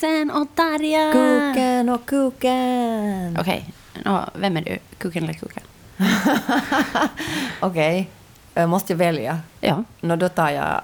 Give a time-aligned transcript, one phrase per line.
[0.00, 1.12] Taxen och Darja!
[1.12, 3.36] Kuken och kuken.
[3.40, 3.64] Okej,
[4.04, 4.78] nå, vem är du?
[4.98, 5.62] Kuken eller kuken?
[7.60, 8.10] Okej,
[8.54, 9.38] jag måste jag välja?
[9.60, 10.80] Ja, Nå, då tar jag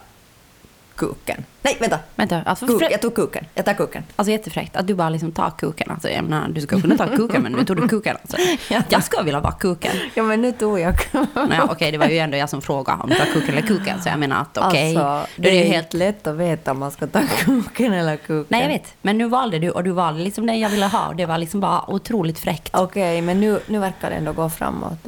[0.96, 1.44] kuken.
[1.62, 1.98] Nej, vänta.
[2.14, 2.42] vänta.
[2.46, 3.44] Alltså, Kuk, jag tog kuken.
[3.54, 4.04] Jag tar kuken.
[4.16, 5.90] alltså jättefräckt att du bara liksom tar kuken.
[5.90, 8.16] Alltså, jag menar, du skulle kunna ta kuken, men nu tog du kuken.
[8.22, 8.36] Alltså.
[8.70, 8.82] Ja.
[8.88, 9.92] Jag skulle vilja vara kuken.
[10.14, 10.94] Ja, men nu tog jag
[11.34, 14.02] Naja, okej, det var ju ändå jag som frågade om du tar kuken eller kuken,
[14.02, 16.78] så jag menar att okej, Alltså, då det är ju helt lätt att veta om
[16.78, 18.46] man ska ta kuken eller kuken.
[18.48, 18.94] Nej, jag vet.
[19.02, 21.38] Men nu valde du och du valde liksom det jag ville ha och det var
[21.38, 22.70] liksom bara otroligt fräckt.
[22.72, 25.06] Okej, men nu, nu verkar det ändå gå framåt.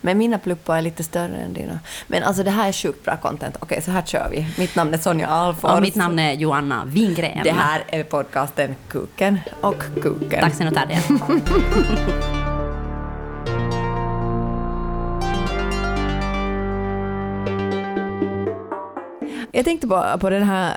[0.00, 1.78] Men mina pluppar är lite större än dina.
[2.06, 3.56] Men alltså det här är sjukt bra content.
[3.60, 4.46] Okej, så här kör vi.
[4.58, 5.72] Mitt namn är Sonja Alfors.
[5.72, 7.40] Och mitt namn är Joanna Wingren.
[7.44, 10.40] Det här är podcasten Kuken och Kuken.
[10.40, 10.98] Taxen och Tadde.
[19.52, 20.70] Jag tänkte på, på den här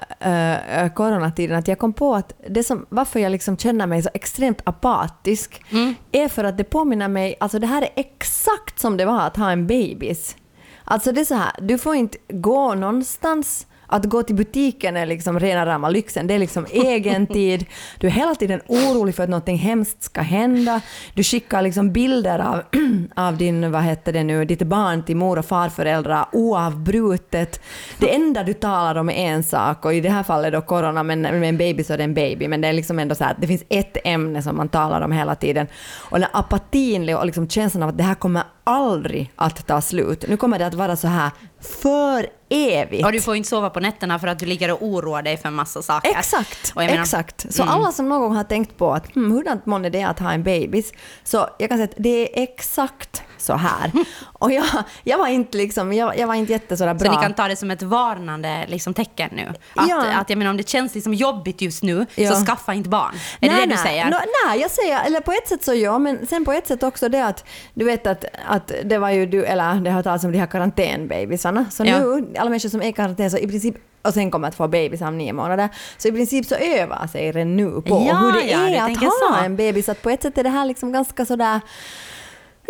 [0.85, 4.09] uh, coronatiden att jag kom på att det som, varför jag liksom känner mig så
[4.13, 5.63] extremt apatisk
[6.11, 9.37] är för att det påminner mig, alltså det här är exakt som det var att
[9.37, 10.35] ha en bebis.
[10.83, 15.05] Alltså det är så här, du får inte gå någonstans att gå till butiken är
[15.05, 16.27] liksom rena rama lyxen.
[16.27, 17.65] Det är liksom egen tid.
[17.99, 20.81] Du är hela tiden orolig för att någonting hemskt ska hända.
[21.13, 22.61] Du skickar liksom bilder av,
[23.15, 27.61] av din, vad heter det nu, ditt barn till mor och farföräldrar oavbrutet.
[27.99, 31.03] Det enda du talar om är en sak och i det här fallet då corona,
[31.03, 32.47] men med en baby så är det en baby.
[32.47, 35.01] Men det är liksom ändå så här att det finns ett ämne som man talar
[35.01, 35.67] om hela tiden.
[36.09, 40.25] Och den apatin och liksom känslan av att det här kommer aldrig att ta slut.
[40.27, 41.31] Nu kommer det att vara så här
[41.61, 43.05] för evigt.
[43.05, 45.47] Och du får inte sova på nätterna för att du ligger och oroar dig för
[45.47, 46.11] en massa saker.
[46.17, 47.53] Exakt, menar- exakt.
[47.53, 47.73] Så Mm.
[47.75, 50.31] alla som någon gång har tänkt på att hmm, hurdant månne det är att ha
[50.31, 53.91] en bebis, så jag kan säga att det är exakt så här.
[54.23, 54.65] Och jag,
[55.03, 57.11] jag var inte liksom, jag, jag var inte jätte sådär bra.
[57.11, 59.47] Så ni kan ta det som ett varnande liksom, tecken nu?
[59.75, 60.05] Att, Ja.
[60.15, 62.31] att jag menar, om det känns liksom jobbigt just nu, Ja.
[62.31, 63.15] så skaffa inte barn.
[63.41, 64.09] Är det det du säger?
[64.09, 66.83] Nå, nej, jag säger, eller på ett sätt så ja, men sen på ett sätt
[66.83, 70.23] också det att du vet att, att det var ju du, eller det har talats
[70.23, 71.65] om de här karantänbebisarna.
[71.71, 71.99] Så Ja.
[71.99, 74.67] nu, alla människor som är i karantän, så i princip och sen kommer att få
[74.67, 75.69] bebis om nio månader.
[75.97, 78.85] Så i princip så övar sig det nu på Ja, hur det ja, är att
[78.87, 79.43] tänker ha så.
[79.45, 79.85] en bebis.
[79.85, 81.59] Så att på ett sätt är det här liksom ganska sådär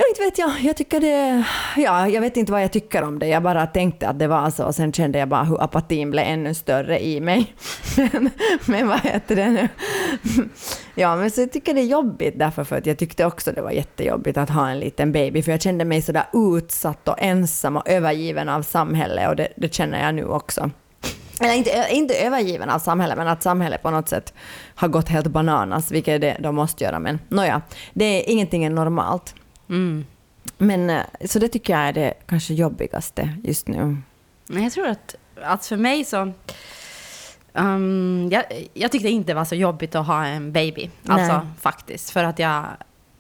[0.02, 1.44] Ja, inte vet jag, jag tycker det...
[1.78, 3.28] Ja, jag vet inte vad jag tycker om det.
[3.28, 6.26] Jag bara tänkte att det var så och sen kände jag bara hur apatin blev
[6.26, 7.56] ännu större i mig.
[7.98, 8.30] Men,
[8.66, 9.68] men vad heter det nu?
[10.96, 13.62] Ja, men så jag tycker det är jobbigt därför för att jag tyckte också det
[13.62, 17.78] var jättejobbigt att ha en liten baby för jag kände mig sådär utsatt och ensam
[17.78, 20.70] och övergiven av samhället och det, det känner jag nu också.
[21.42, 24.34] Eller inte, inte övergiven av samhället, men att samhället på något sätt
[24.76, 27.00] har gått helt bananas, vilket det, de måste göra.
[27.00, 27.62] Men nåja,
[27.94, 29.36] det är ingenting är normalt.
[29.72, 30.06] Mm.
[30.58, 33.98] Men, eh, så det tycker jag är det kanske jobbigaste just nu.
[34.48, 36.34] Jag tror att, att för mig så...
[37.54, 38.44] Um, jag,
[38.74, 40.90] jag tyckte inte det var så jobbigt att ha en baby.
[41.08, 41.48] Alltså Nej.
[41.60, 42.10] faktiskt.
[42.10, 42.66] För att jag,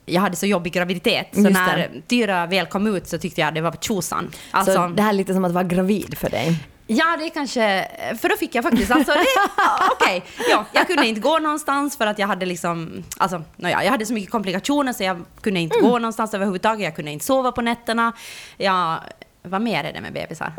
[0.05, 1.27] jag hade så jobbig graviditet.
[1.31, 2.01] Så Just när.
[2.07, 4.31] Tyra väl kom ut så tyckte jag det var tjosan.
[4.51, 6.59] Alltså, så det här är lite som att vara gravid för dig.
[6.87, 7.87] Ja, det kanske...
[8.21, 8.91] För då fick jag faktiskt...
[8.91, 9.11] Alltså,
[9.91, 13.03] Okej, ja, jag kunde inte gå någonstans för att jag hade liksom...
[13.17, 15.91] Alltså, nåja, jag hade så mycket komplikationer så jag kunde inte Mm.
[15.91, 16.83] gå någonstans överhuvudtaget.
[16.83, 18.13] Jag kunde inte sova på nätterna.
[18.57, 18.99] Jag,
[19.43, 20.53] vad mer är det med bebisar?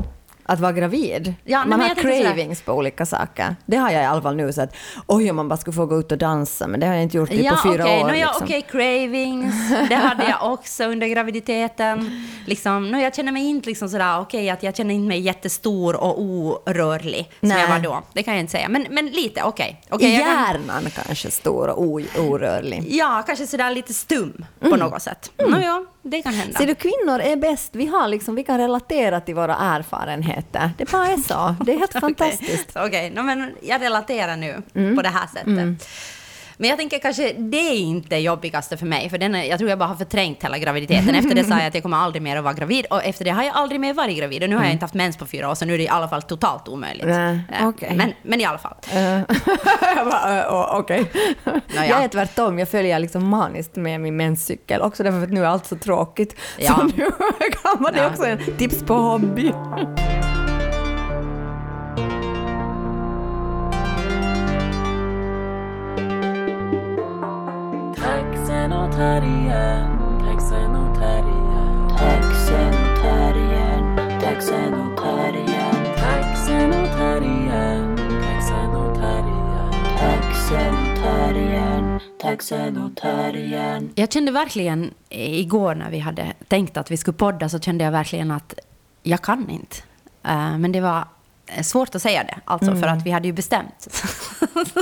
[0.53, 1.35] Att vara gravid.
[1.45, 3.57] Ja, man har cravings på olika saker.
[3.67, 4.53] Det har jag i alla fall nu.
[4.53, 4.75] Så att,
[5.07, 6.67] oj, om man bara skulle få gå ut och dansa.
[6.67, 8.09] Men det har jag inte gjort typ Ja, på fyra okej, år.
[8.09, 8.45] nå, ja, liksom.
[8.45, 9.55] okej, cravings.
[9.89, 12.27] Det hade jag också under graviditeten.
[12.47, 15.97] Liksom, nå, jag känner mig inte liksom sådär, okej, att jag känner inte mig jättestor
[15.97, 17.61] och orörlig som Nej.
[17.61, 18.03] jag var då.
[18.13, 18.69] Det kan jag inte säga.
[18.69, 19.81] Men, men lite, okej.
[19.91, 21.83] Okej, I jag kan- hjärnan kanske stor och
[22.19, 22.85] orörlig.
[22.89, 25.31] Ja, kanske sådär lite stum på något sätt.
[25.39, 25.63] Mm.
[25.63, 26.59] ja, det kan hända.
[26.59, 27.71] Ser du, kvinnor är bäst.
[27.75, 30.71] Vi, har liksom, vi kan relatera till våra erfarenheter.
[30.79, 31.55] Det bara är så.
[31.65, 32.71] Det är helt fantastiskt.
[32.77, 34.97] Okej, nå, men jag relaterar nu Mm.
[34.97, 35.89] på det här sättet.
[36.63, 39.71] Men jag tänker kanske det är inte jobbigaste för mig, för den är, jag tror
[39.71, 41.15] jag bara har förträngt hela graviditeten.
[41.15, 43.31] Efter det sa jag att jag kommer aldrig mer att vara gravid, och efter det
[43.31, 44.43] har jag aldrig mer varit gravid.
[44.43, 45.89] Och nu har jag inte haft mens på fyra år, så nu är det i
[45.89, 47.07] alla fall totalt omöjligt.
[47.07, 47.93] Nej, Eh, okej.
[47.97, 48.75] men, men i alla fall.
[50.51, 51.05] Åh, okej.
[51.45, 51.89] Nåja.
[51.89, 54.81] Jag är tvärtom, jag följer liksom maniskt med min menscykel.
[54.83, 56.37] Också därför att nu är allt så tråkigt.
[56.59, 56.75] Ja.
[56.75, 57.11] Så nu
[57.63, 58.07] kan man det Ja.
[58.11, 59.53] också en tips på hobby.
[68.93, 77.97] Taxen och terriern, taxen och terriern, taxen och terriern, taxen och terriern, taxen och terriern,
[77.97, 83.91] taxen och terriern, taxen och terriern, taxen och terriern.
[83.95, 87.93] Jag kände verkligen igår när vi hade tänkt att vi skulle podda så kände jag
[87.93, 88.55] verkligen att
[89.03, 89.77] jag kan inte.
[90.25, 91.05] Eh, Men det var eh,
[91.63, 93.89] svårt att säga det, alltså för att vi hade ju bestämt.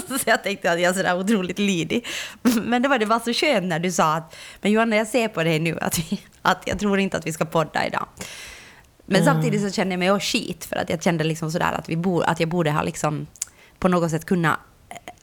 [0.08, 2.06] så jag tänkte att jag är sådär otroligt lydig.
[2.42, 5.28] Men det var det var så skönt när du sa att, men Johanna jag ser
[5.28, 8.06] på dig nu att, vi, att jag tror inte att vi ska podda idag.
[9.06, 11.88] Men samtidigt så kände jag mig också skit för att jag kände liksom sådär att,
[11.88, 13.26] vi bo, att jag borde ha liksom
[13.78, 14.58] på något sätt kunna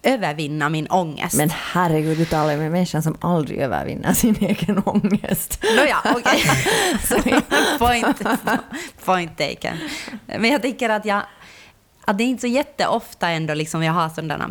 [0.07, 1.36] övervinna min ångest.
[1.38, 5.63] Men herregud, du talar ju med människan som aldrig övervinner sin egen ångest.
[5.77, 6.44] Nåja, okej.
[7.80, 8.21] point,
[9.06, 9.77] point taken.
[10.25, 11.21] Men jag tänker att, jag,
[12.06, 14.50] att det är inte så jätteofta ändå liksom jag har sådana...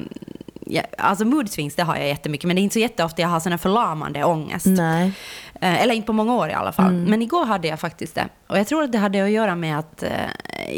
[0.66, 3.28] ja, Alltså mood swings, det har jag jättemycket, men det är inte så jätteofta jag
[3.28, 4.66] har sån här förlamande ångest.
[4.66, 5.12] Nej.
[5.60, 6.92] Eh, Eller inte på många år i alla fall.
[6.92, 8.28] Men igår hade jag faktiskt det.
[8.46, 10.10] Och jag tror att det hade att göra med att eh,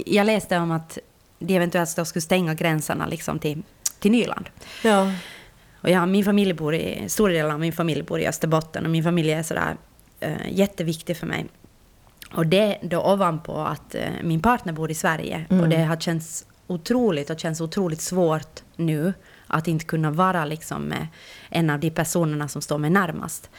[0.07, 0.99] jag läste om att
[1.39, 3.63] de eventuellt då skulle stänga gränserna liksom till,
[3.99, 4.51] till Nyland.
[4.85, 5.13] Ja.
[5.81, 8.91] Och jag, min familj bor i, stora delar av min familj bor i Österbotten och
[8.91, 9.77] min familj är sådär
[10.21, 11.47] eh, jätteviktig för mig.
[12.33, 16.47] Och det då ovanpå att eh, min partner bor i Sverige och det har känts
[16.67, 19.13] otroligt och känns otroligt svårt nu
[19.47, 21.07] att inte kunna vara liksom med
[21.51, 23.51] en av de personerna som står mig närmast.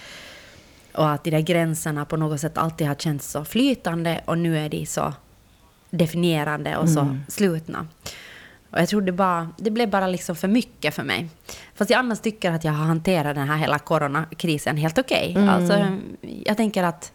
[0.93, 4.57] Och att de där gränserna på något sätt alltid har känts så flytande och nu
[4.57, 5.13] är de så
[5.89, 7.87] definierande och så slutna.
[8.71, 11.29] Och jag tror det, bara, det blev bara liksom för mycket för mig.
[11.75, 15.37] Fast jag annars tycker att jag har hanterat den här hela coronakrisen helt okej.
[15.49, 15.85] Alltså,
[16.45, 17.11] jag tänker att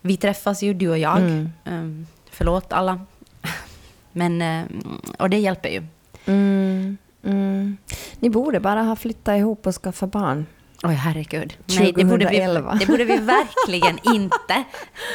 [0.00, 1.18] vi träffas ju, du och jag.
[1.64, 3.00] Um, förlåt alla.
[4.12, 4.64] Men, eh,
[5.18, 5.82] och det hjälper ju.
[6.26, 7.76] Mm, mm.
[8.20, 10.46] Ni borde bara ha flyttat ihop och skaffa barn.
[10.84, 11.56] Oj, herregud.
[11.66, 12.76] Nej, det borde, vi, 2011.
[12.80, 14.64] det borde vi verkligen inte.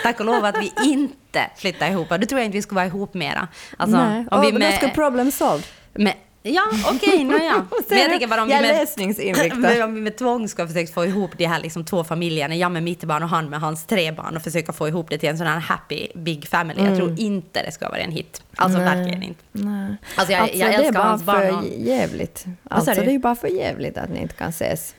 [0.04, 2.10] Tack och lov att vi inte flyttar ihop.
[2.10, 3.48] Då tror jag inte vi skulle vara ihop mera.
[3.77, 4.25] Alltså, Nej.
[4.31, 5.66] om vi Och då skulle problem solved.
[5.94, 6.13] med,
[6.44, 7.66] ja, okej, nåja.
[7.89, 10.94] Men jag tänker bara om vi Jag är med, om vi med tvång ska försöka
[10.94, 13.86] få ihop de här liksom två familjerna, jag med mitt barn och han med hans
[13.86, 16.83] tre barn och försöka få ihop det till en sån här happy big family.
[16.86, 18.42] Jag tror inte det ska vara en hit.
[18.56, 19.42] Alltså verkligen inte.
[19.51, 19.95] Nej.
[20.16, 21.38] Alltså jag, jag det är älskar bara hans barn.
[21.48, 22.38] för Och, jävligt.
[22.38, 23.01] sa Alltså du?
[23.01, 24.95] det är ju bara för jävligt att ni inte kan ses.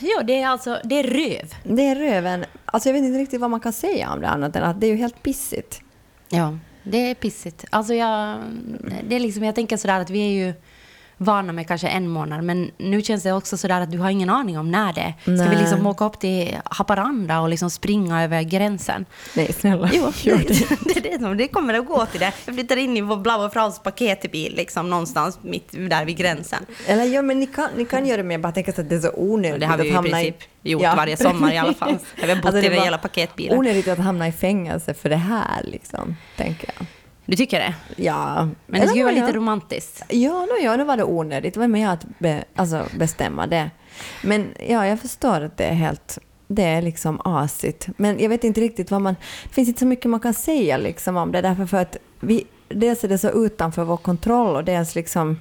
[0.00, 1.54] Ja, det är alltså, det är röv.
[1.64, 2.44] Det är röven.
[2.64, 4.86] Alltså jag vet inte riktigt vad man kan säga om det annat än att det
[4.86, 5.80] är ju helt pissigt.
[6.28, 7.64] Ja, det är pissigt.
[7.70, 8.38] Alltså jag,
[9.08, 10.54] det är liksom, jag tänker sådär att vi är ju
[11.18, 14.30] vana med kanske en månad, men nu känns det också sådär att du har ingen
[14.30, 15.36] aning om när det är.
[15.36, 19.06] Ska vi liksom åka upp till Haparanda och liksom springa över gränsen?
[19.36, 19.90] Nej, snälla.
[19.92, 20.78] Jo, gör det, det.
[20.84, 22.32] det, är det, som, det kommer att gå till det.
[22.46, 26.66] Jag flyttar in i vår blåa Fraus paketbil liksom någonstans mitt där vid gränsen.
[26.86, 28.88] Eller ja, men ni kan, ni kan göra det, men jag bara tänker så att
[28.88, 31.52] det är så onödigt Det har vi att ju i hamna princip gjort varje sommar
[31.52, 31.98] i alla fall.
[32.22, 33.58] Vi har bott Alltså, i den jävla paketbilen.
[33.58, 36.86] Onödigt att hamna i fängelse för det här, liksom, tänker jag.
[37.28, 37.74] Du tycker det?
[38.02, 38.48] Ja.
[38.66, 40.04] Men det skulle ju vara lite romantiskt.
[40.08, 41.56] Ja, no, ja, nu var det onödigt.
[41.56, 43.70] Vem är jag att be, alltså, bestämma det?
[44.22, 46.18] Men ja, jag förstår att det är helt...
[46.46, 47.88] Det är liksom asigt.
[47.96, 49.16] Men jag vet inte riktigt vad man...
[49.44, 52.46] Det finns inte så mycket man kan säga liksom om det, därför för att vi...
[52.68, 55.40] Dels är det så utanför vår kontroll och dels liksom...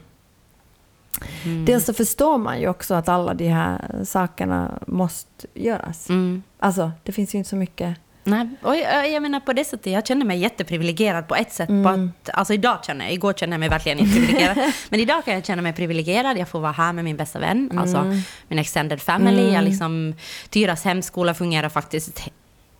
[1.45, 1.65] Mm.
[1.65, 6.09] Dels så förstår man ju också att alla de här sakerna måste göras.
[6.09, 6.43] Mm.
[6.59, 7.97] Alltså, det finns ju inte så mycket...
[8.29, 11.67] Nej, och jag, jag menar på det sättet, jag känner mig jätteprivilegierad på ett sätt.
[11.67, 12.11] På Mm.
[12.23, 14.57] att, alltså idag känner jag, igår känner jag mig verkligen inte privilegierad.
[14.89, 17.57] men idag kan jag känna mig privilegierad, jag får vara här med min bästa vän,
[17.71, 17.77] Mm.
[17.77, 18.03] alltså
[18.47, 19.51] min extended family.
[19.53, 20.15] Jag liksom,
[20.49, 22.21] Tyras hemskola fungerar faktiskt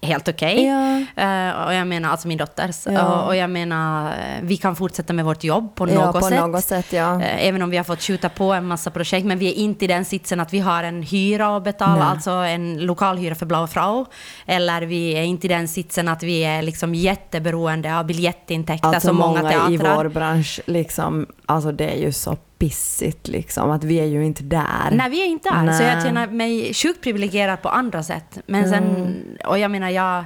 [0.01, 0.65] helt okej.
[0.65, 0.97] Ja.
[1.23, 2.85] Eh, och jag menar, alltså min dotters.
[2.85, 3.05] Ja.
[3.05, 6.27] Och, och jag menar, eh, vi kan fortsätta med vårt jobb på ja, något på
[6.27, 6.39] sätt.
[6.39, 7.21] något sätt, ja.
[7.21, 9.85] Eh, Även om vi har fått skjuta på en massa projekt, men vi är inte
[9.85, 12.07] i den sitsen att vi har en hyra att betala, Nej.
[12.07, 14.05] alltså en lokalhyra för Blau Frau.
[14.45, 19.07] Eller vi är inte i den sitsen att vi är liksom jätteberoende av biljettintäkter Alltså
[19.07, 19.95] som många, många i teatrar.
[19.95, 24.43] vår bransch, liksom, alltså det är ju så pissigt liksom, att vi är ju inte
[24.43, 24.91] där.
[24.91, 25.73] Nej, vi är inte där.
[25.73, 28.37] Så jag känner mig sjukt privilegierad på andra sätt.
[28.45, 29.15] Men sen, Mm.
[29.45, 30.25] och jag menar, jag,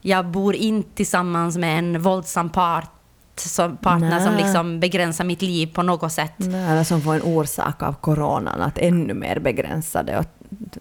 [0.00, 2.90] jag bor inte tillsammans med en våldsam part,
[3.36, 4.42] som, partner som Nej.
[4.42, 6.32] liksom begränsar mitt liv på något sätt.
[6.36, 10.24] Nej, eller som får en orsak av coronan att ännu mer begränsa det och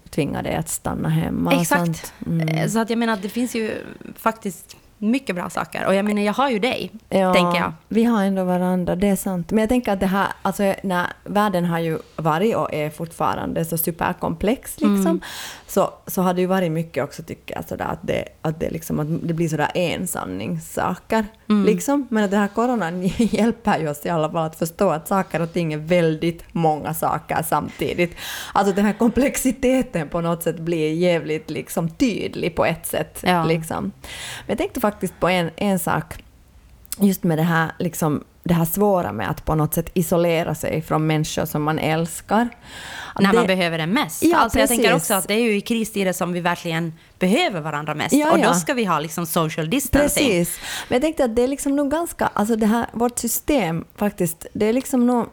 [0.10, 1.54] tvinga dig att stanna hemma.
[1.62, 2.14] Exakt.
[2.28, 2.70] Mm.
[2.70, 3.72] Så att jag menar, det finns ju
[4.18, 5.86] faktiskt mycket bra saker.
[5.88, 7.74] Och jag menar, jag har ju dig, Ja, tänker jag.
[7.88, 9.52] Vi har ändå varandra, det är sant.
[9.52, 13.66] Men jag tänker att det här, alltså när världen har ju varit och är fortfarande
[13.66, 15.22] så superkomplex liksom, Mm.
[15.72, 18.70] Så, så har det ju varit mycket också tycker jag sådär att det, att det,
[18.70, 21.26] liksom, att det blir sådär ensanningssaker.
[21.50, 21.66] Mm.
[21.66, 22.08] Liksom.
[22.10, 25.42] Men att den här coronan hjälper ju oss i alla fall att förstå att saker
[25.42, 28.16] och ting är väldigt många saker samtidigt.
[28.54, 33.20] Alltså den här komplexiteten på något sätt blir jävligt liksom tydlig på ett sätt.
[33.24, 33.46] Ja.
[33.46, 33.84] Liksom.
[33.84, 36.24] Men jag tänkte faktiskt på en, en sak
[37.00, 40.82] just med det här liksom det här svåra med att på något sätt isolera sig
[40.82, 42.50] från människor som man älskar.
[43.20, 44.24] När man det- behöver det mest.
[44.24, 45.02] Ja, alltså jag tänker precis.
[45.04, 48.14] också att det är ju i kristider som vi verkligen behöver varandra mest.
[48.14, 48.54] Ja, och då ja.
[48.54, 50.28] ska vi ha liksom social distancing.
[50.28, 50.60] Precis.
[50.88, 54.46] Men jag tänkte att det är liksom nog ganska, alltså det här, vårt system faktiskt,
[54.54, 55.26] det är liksom nog,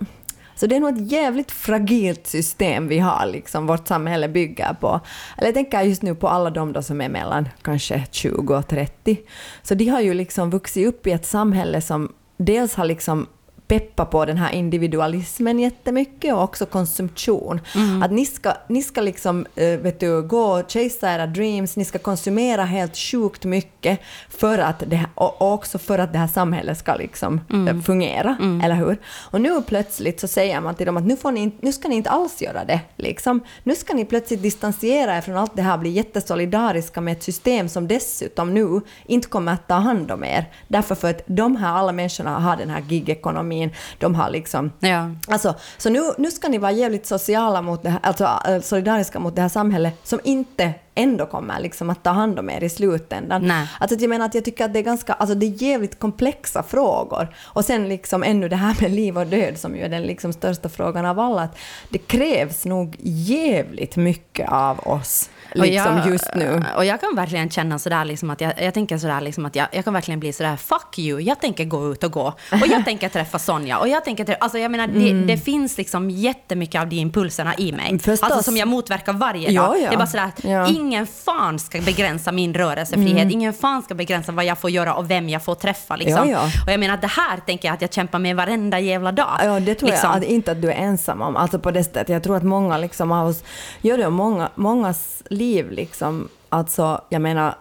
[0.55, 5.01] så det är nog ett jävligt fragilt system vi har, liksom vårt samhälle bygger på.
[5.37, 9.17] Eller jag tänker just nu på alla de som är mellan kanske 20 och 30.
[9.63, 13.27] Så de har ju liksom vuxit upp i ett samhälle som dels har liksom
[13.69, 17.61] peppa på den här individualismen jättemycket och också konsumtion.
[18.03, 21.85] Att ni ska, ni ska liksom, eh, vet du, gå och chasea era dreams, ni
[21.85, 26.79] ska konsumera helt sjukt mycket för att det, och också för att det här samhället
[26.79, 28.97] ska liksom eh, fungera, eller hur?
[29.31, 31.97] Och nu plötsligt så säger man till dem att nu, får ni, nu ska ni
[31.97, 32.81] inte alls göra det.
[32.97, 33.41] Liksom.
[33.63, 37.69] Nu ska ni plötsligt distansera er från allt det här, bli jättesolidariska med ett system
[37.69, 40.45] som dessutom nu inte kommer att ta hand om er.
[40.69, 43.58] Därför för att de här alla människorna har den här gigekonomin,
[43.99, 45.11] de har liksom Ja.
[45.29, 49.21] Alltså, så nu, nu ska ni vara jävligt sociala mot det här, alltså eh, solidariska
[49.21, 52.69] mot det här samhället som inte ändå kommer liksom att ta hand om er i
[52.69, 53.43] slutändan.
[53.47, 53.67] Nej.
[53.81, 55.99] Alltså att jag menar att jag tycker att det är ganska, alltså det är jävligt
[55.99, 57.29] komplexa frågor.
[57.45, 60.33] Och sen liksom ännu det här med liv och död som ju är den liksom
[60.33, 61.43] största frågan av alla.
[61.43, 61.59] Att
[61.91, 66.63] det krävs nog jävligt mycket av oss liksom jag- just nu.
[66.77, 69.67] Och jag kan verkligen känna sådär liksom att jag, jag tänker sådär liksom att jag,
[69.73, 72.27] jag kan verkligen bli sådär fuck you, jag tänker gå ut och gå.
[72.53, 73.79] Och jag tänker träffa Sonja.
[73.79, 77.55] Och jag tänker, trä- alltså jag menar det, det finns liksom jättemycket av de impulserna
[77.59, 77.87] i mig.
[77.89, 77.99] Mm.
[77.99, 78.23] Förstås.
[78.31, 79.77] Alltså som jag motverkar varje Ja, dag.
[79.81, 79.89] ja.
[79.89, 80.67] Det är bara sådär att Ja.
[80.89, 80.93] Mm.
[80.93, 83.33] ingen fan ska begränsa min rörelsefrihet.
[83.33, 86.29] Ingen fan ska begränsa vad jag får göra och vem jag får träffa liksom.
[86.29, 86.63] Ja, ja.
[86.67, 89.39] Och jag menar det här tänker jag att jag kämpar med varenda jävla dag.
[89.45, 90.11] Ja, det tror Liksom.
[90.11, 91.37] jag att, inte att du är ensam om.
[91.37, 92.09] Alltså på det sättet.
[92.09, 93.45] Jag tror att många liksom av oss
[93.81, 96.29] gör det många, mångas liv liksom.
[96.49, 97.55] Alltså, jag menar,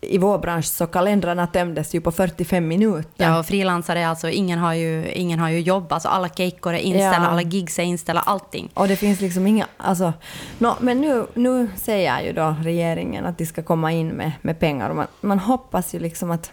[0.00, 3.24] i vår bransch så kalendrarna tömdes ju på 45 minuter.
[3.24, 5.92] Ja, och frilansare, alltså ingen har ju, ingen har ju jobb.
[5.92, 7.26] Alltså alla kejkor är inställda, Ja.
[7.28, 8.70] alla gigs är inställda, allting.
[8.74, 9.66] Och det finns liksom inga...
[9.76, 10.12] Alltså,
[10.58, 14.58] nå, men nu, nu säger ju då regeringen att de ska komma in med, med
[14.60, 16.52] pengar och man, man hoppas ju liksom att...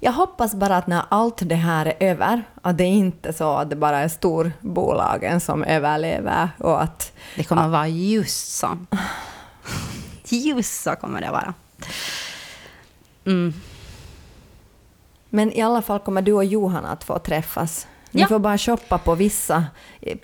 [0.00, 3.52] Jag hoppas bara att när allt det här är över, att det inte är så
[3.56, 7.12] att det bara är storbolagen som överlever och att...
[7.36, 8.78] Det kommer att vara just så.
[10.28, 11.54] Just så kommer det vara.
[13.26, 13.52] Mm.
[15.30, 17.86] Men i alla fall kommer du och Johan att få träffas.
[18.14, 18.26] Ni Ja.
[18.28, 19.64] får bara shoppa på vissa,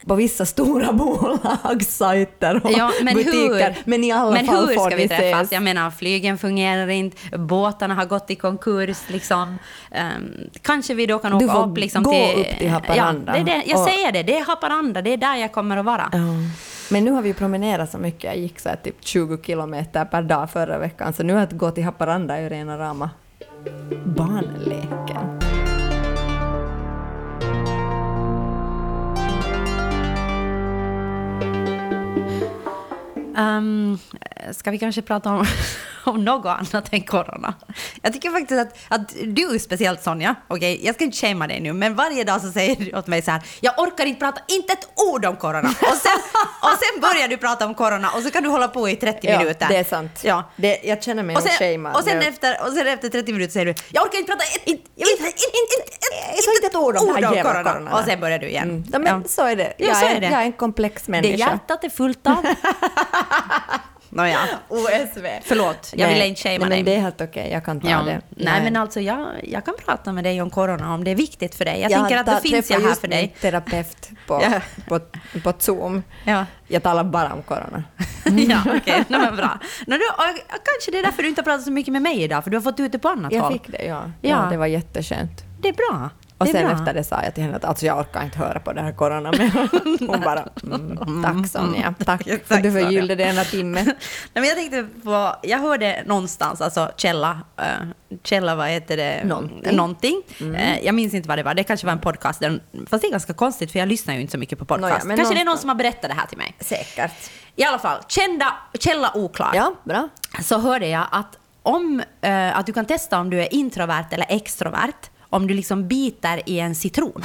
[0.07, 0.93] på vissa stora
[1.73, 3.71] bolagssajter och Ja, men butiker.
[3.71, 5.40] hur, Men i alla men fall hur får ska vi träffas?
[5.43, 5.52] ses.
[5.52, 8.99] Jag menar, flygen fungerar inte, båtarna har gått i konkurs.
[9.09, 9.59] Liksom.
[9.90, 12.40] Ehm, kanske vi då kan Du åka får upp, liksom, gå till...
[12.40, 13.38] upp till Haparanda.
[13.38, 13.62] Ja, det det.
[13.67, 16.09] Jag Och- säger det, det är Haparanda, det är där jag kommer att vara.
[16.12, 16.19] Ja.
[16.90, 18.25] Men nu har vi ju promenerat så mycket.
[18.25, 21.12] Jag gick så här typ 20 kilometer per dag förra veckan.
[21.12, 23.11] Så nu att gå till Haparanda är ju rena rama
[24.04, 25.38] barnleken.
[33.38, 33.99] Um,
[34.52, 35.45] ska vi kanske prata om,
[36.09, 37.55] om något annat än corona?
[38.03, 41.73] Jag tycker faktiskt att, att du, speciellt Sonja, okej, jag ska inte shamea dig nu,
[41.73, 44.73] men varje dag så säger du åt mig så här, jag orkar inte prata inte
[44.73, 45.69] ett ord om corona.
[45.69, 46.19] Och sen,
[46.62, 49.38] och sen börjar du prata om corona och så kan du hålla på i 30
[49.38, 49.69] minuter.
[49.69, 50.21] det är sant.
[50.23, 50.50] Ja.
[50.57, 53.53] Det, jag känner mig Och sen, shamead och, sen efter, och sen efter 30 minuter
[53.53, 57.62] säger du, jag orkar inte prata ett, inte, inte, inte, ett ord om det jävla
[57.65, 57.99] corona.
[57.99, 58.69] Och sen börjar du igen.
[58.71, 58.85] Mm.
[58.93, 59.73] Ja, men så är det.
[59.79, 60.27] Ja, jag, så är, är det.
[60.27, 61.37] jag är en komplex Det människa.
[61.37, 62.47] hjärtat är fullt av.
[64.19, 64.39] Nåja.
[64.69, 65.27] OSV.
[65.45, 66.77] Förlåt, jag ville inte shamea nej, dig.
[66.79, 68.03] men det är helt okej, jag kan ta Ja.
[68.03, 68.21] det.
[68.31, 71.55] Nej, men alltså jag, jag kan prata med dig om corona om det är viktigt
[71.55, 71.81] för dig.
[71.81, 73.35] Jag, Jag tänker att det finns jag här för dig.
[73.41, 74.61] terapeut på, Ja.
[74.89, 75.01] på,
[75.43, 76.03] på Zoom.
[76.25, 76.45] Ja.
[76.69, 77.85] Jag talar bara om corona.
[78.49, 79.05] ja, okej.
[79.09, 79.59] Nej, men bra.
[79.87, 82.23] Nej, då, och kanske det är därför du inte har pratat så mycket med mig
[82.23, 83.53] idag, för du har fått ut det på annat Jag håll.
[83.53, 84.03] fick det, ja.
[84.21, 84.29] ja.
[84.45, 84.51] Ja.
[84.51, 85.45] Det var jätteskönt.
[85.61, 86.11] Det är bra.
[86.38, 86.75] Och det sen bra.
[86.75, 88.92] efter det sa jag till henne att alltså jag orkar inte höra på det här
[88.92, 89.68] corona mer.
[90.07, 93.85] Hon bara mm, tack Sonja, tack för Tack, att du förgyllde denna timme.
[93.85, 93.95] Nej,
[94.33, 97.88] men jag tänkte på, jag hörde någonstans, alltså källa, uh,
[98.23, 99.25] källa vad heter det?
[99.25, 99.76] Någonting.
[99.76, 100.23] Någonting.
[100.57, 103.09] Eh, jag minns inte vad det var, det kanske var en podcast, där, fast det
[103.09, 104.90] är ganska konstigt för jag lyssnar ju inte så mycket på podcast.
[104.90, 105.61] Nåja, men kanske det är någon någonstans.
[105.61, 106.54] som har berättat det här till mig.
[106.61, 107.30] Säkert.
[107.57, 109.50] I alla fall, kända, källa oklar.
[109.54, 110.09] Ja, bra.
[110.42, 114.26] så hörde jag att, om, eh, att du kan testa om du är introvert eller
[114.28, 117.23] extrovert om du liksom biter i en citron.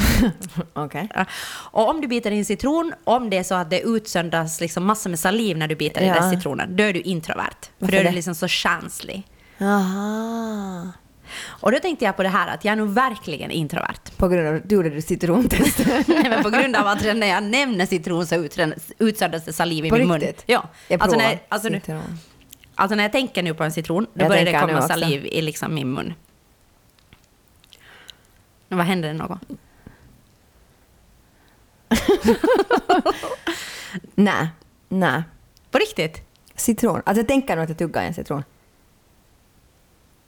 [0.74, 1.26] Ja.
[1.72, 4.86] Och om du biter i en citron, om det är så att det utsöndras liksom
[4.86, 6.14] massor med saliv när du biter i Ja.
[6.14, 7.50] den citronen, då är du introvert.
[7.62, 8.16] För Varför då är du det?
[8.16, 9.24] liksom så känslig.
[9.58, 10.92] Jaha.
[11.48, 14.00] Och då tänkte jag på det här att jag är nog verkligen introvert.
[14.18, 15.80] På grund av att du gjorde du citrontest.
[16.08, 19.86] Nej, men på grund av att när jag nämner citron så utsönd- utsöndras det saliv
[19.86, 20.38] i På min riktigt?
[20.38, 20.44] mun.
[20.46, 20.70] Ja.
[20.88, 21.82] Jag Alltså provar när, alltså, nu,
[22.76, 25.42] alltså när jag tänker nu på en citron, då Jag börjar det komma saliv i
[25.42, 26.14] liksom min mun.
[28.78, 29.40] Vad händer det någon
[34.16, 34.48] nej,
[34.90, 35.24] nej.
[35.72, 36.22] På riktigt?
[36.56, 37.02] Citron.
[37.06, 38.44] Alltså jag tänker nog att jag tuggar en citron.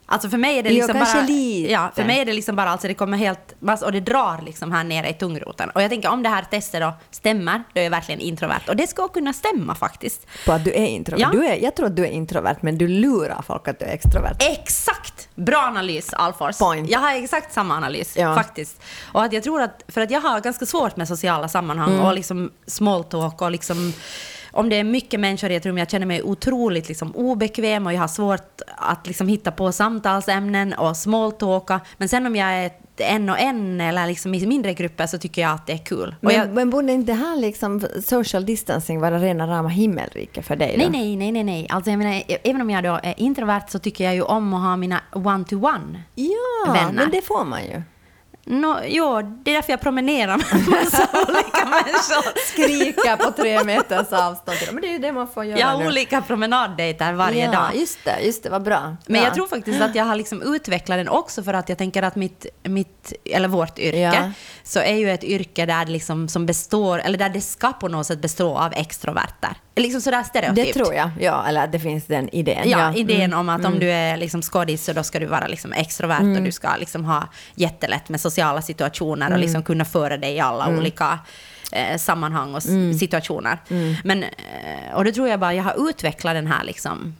[0.08, 1.22] Alltså för mig är det liksom bara...
[1.22, 1.72] lite.
[1.72, 3.54] Ja, för mig är det liksom bara, alltså det kommer helt...
[3.84, 5.70] Och det drar liksom här nere i tungroten.
[5.70, 8.60] Och jag tänker om det här testet då stämmer, då är jag verkligen introvert.
[8.68, 10.26] Och det ska kunna stämma faktiskt.
[10.46, 11.20] På att du är introvert.
[11.22, 11.28] Ja.
[11.32, 13.92] Du är, jag tror att du är introvert, men du lurar folk att du är
[13.92, 14.36] extrovert.
[14.42, 15.28] Exakt!
[15.34, 16.58] Bra analys, Alfors.
[16.58, 16.90] Point.
[16.90, 18.34] Jag har exakt samma analys, Ja.
[18.34, 18.82] faktiskt.
[19.12, 22.04] Och att jag tror att, för att jag har ganska svårt med sociala sammanhang Mm.
[22.04, 23.92] och liksom small talk och liksom
[24.56, 27.92] om det är mycket människor i ett rum, jag känner mig otroligt liksom obekväm och
[27.92, 31.80] jag har svårt att liksom hitta på samtalsämnen och smalltalka.
[31.96, 35.42] Men sen om jag är en och en eller liksom i mindre grupper så tycker
[35.42, 36.14] jag att det är kul.
[36.20, 40.76] Men, jag, men borde inte här liksom social distancing vara rena rama himmelriket för dig
[40.78, 40.88] då?
[40.90, 41.66] nej, nej, nej, nej.
[41.70, 44.62] Alltså jag menar, även om jag då är introvert så tycker jag ju om att
[44.62, 46.02] ha mina one-to-one.
[46.14, 46.92] Ja, Vänner.
[46.92, 47.82] men det får man ju.
[48.48, 52.38] No, jo, det är därför jag promenerar med massa olika människor.
[52.52, 54.58] Skrika på tre meters avstånd.
[54.72, 55.86] Men det är ju det man får göra Jag har nu.
[55.86, 57.70] olika promenaddejter varje ja, dag.
[57.74, 58.96] just det, just det, vad bra.
[59.06, 59.26] Men ja.
[59.26, 62.16] jag tror faktiskt att jag har liksom utvecklat den också för att jag tänker att
[62.16, 64.30] mitt, mitt eller vårt yrke, Ja.
[64.62, 68.06] så är ju ett yrke där liksom som består, eller där det ska på något
[68.06, 69.56] sätt bestå av extroverter.
[69.76, 70.74] Liksom sådär stereotypt.
[70.74, 72.70] Det tror jag, ja, eller att det finns den idén.
[72.70, 72.94] Ja, ja.
[72.94, 73.38] idén Mm.
[73.38, 76.42] om att om du är liksom skådis så då ska du vara liksom extrovert och
[76.42, 79.36] du ska liksom ha jättelätt med sociala situationer Mm.
[79.36, 81.18] och liksom kunna föra dig i alla olika
[81.72, 82.94] eh, sammanhang och Mm.
[82.98, 83.58] situationer.
[84.04, 87.16] Men, eh, och då tror jag bara jag har utvecklat den här liksom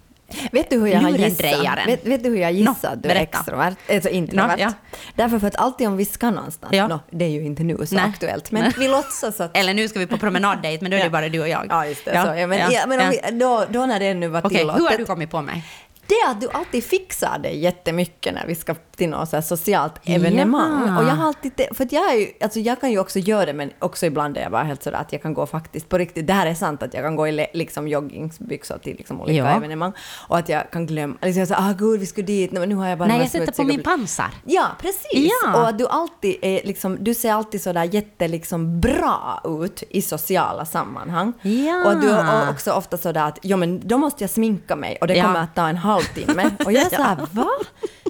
[0.53, 1.87] Vet du hur jag har gissat?
[1.87, 3.39] Vet, vet du hur jag gissar Nå, att du är berätta.
[3.39, 3.75] extrovert?
[3.91, 4.57] Alltså introvert.
[4.57, 4.73] Nå, ja.
[5.15, 6.89] Därför för att alltid om vi ska någonstans, Ja.
[6.89, 8.05] nå, det är ju inte nu så Nej.
[8.05, 8.73] aktuellt, men Nej.
[8.79, 9.57] vi låtsas att...
[9.57, 11.67] Eller nu ska vi på promenaddejt, men då är det bara du och jag.
[11.71, 12.11] Ja, just det.
[12.11, 14.83] så, ja, men, ja, men om Vi, då, då när det nu var tillåtet.
[14.83, 15.65] hur har du kommit på mig?
[16.09, 20.87] Det att du alltid fixar dig jättemycket när vi ska till något så socialt evenemang.
[20.87, 20.99] Ja.
[20.99, 23.47] Och jag har alltid, för att jag, är ju, alltså jag kan ju också göra
[23.47, 25.99] det, men också ibland är jag bara helt sådär att jag kan gå faktiskt på
[25.99, 29.37] riktigt, det här är sant att jag kan gå i liksom joggingsbyxor till liksom olika
[29.37, 29.57] Ja.
[29.57, 29.93] evenemang.
[30.29, 32.75] Och att jag kan glömma, liksom jag säger ah gud vi skulle dit, men nu
[32.75, 34.31] har jag bara Nej, jag sätter på min pansar.
[34.45, 35.33] Ja, precis.
[35.45, 35.61] Ja.
[35.61, 40.03] Och att du alltid är liksom, du ser alltid sådär jätte liksom bra ut i
[40.03, 41.33] sociala sammanhang.
[41.43, 41.85] Ja.
[41.85, 44.99] Och att du är också ofta sådär att, ja men då måste jag sminka mig
[45.01, 46.51] och det kommer att ta en halvtimme.
[46.65, 47.49] Och jag är såhär, va?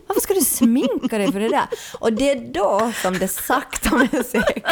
[0.06, 1.66] Varför ska du sminka dig för det där?
[1.98, 4.66] Och det är då som det sakta men säkert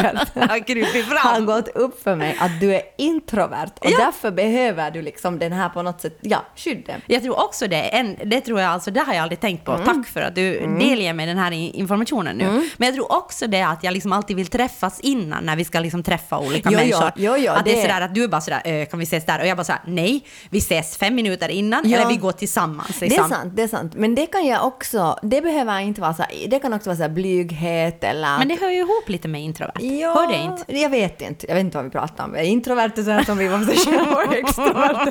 [1.16, 3.98] har gått upp för mig att du är introvert och Ja.
[3.98, 6.96] därför behöver du liksom den här på något sätt, ja, skyddet.
[7.06, 7.82] Jag tror också det.
[7.82, 9.72] En, det tror jag alltså, det har jag aldrig tänkt på.
[9.72, 9.84] Mm.
[9.84, 12.70] Tack för att du delger mig den här informationen nu.
[12.76, 15.80] Men jag tror också det att jag liksom alltid vill träffas innan när vi ska
[15.80, 17.10] liksom träffa olika Jo, människor.
[17.16, 19.26] jo, jo, att det är sådär att du är bara sådär, "Ö, kan vi ses
[19.26, 19.40] där?
[19.40, 21.98] Och jag bara såhär, nej, vi ses fem minuter innan Ja.
[21.98, 22.98] eller vi går tillsammans.
[22.98, 23.28] Det är Liksom.
[23.28, 23.92] sant, det är sant.
[23.96, 26.96] Men det kan jag också, det behöver inte vara så här, det kan också vara
[26.96, 28.38] så här blyghet eller...
[28.38, 29.80] Men det hör ju ihop lite med introvert.
[29.80, 30.78] Ja, Hör det inte?
[30.80, 31.46] Jag vet inte.
[31.48, 32.34] Jag vet inte vad vi pratar om.
[32.34, 35.06] Jag är introvert och så här som vi sig själva och extrovert.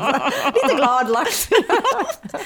[0.55, 1.47] Lite gladlax.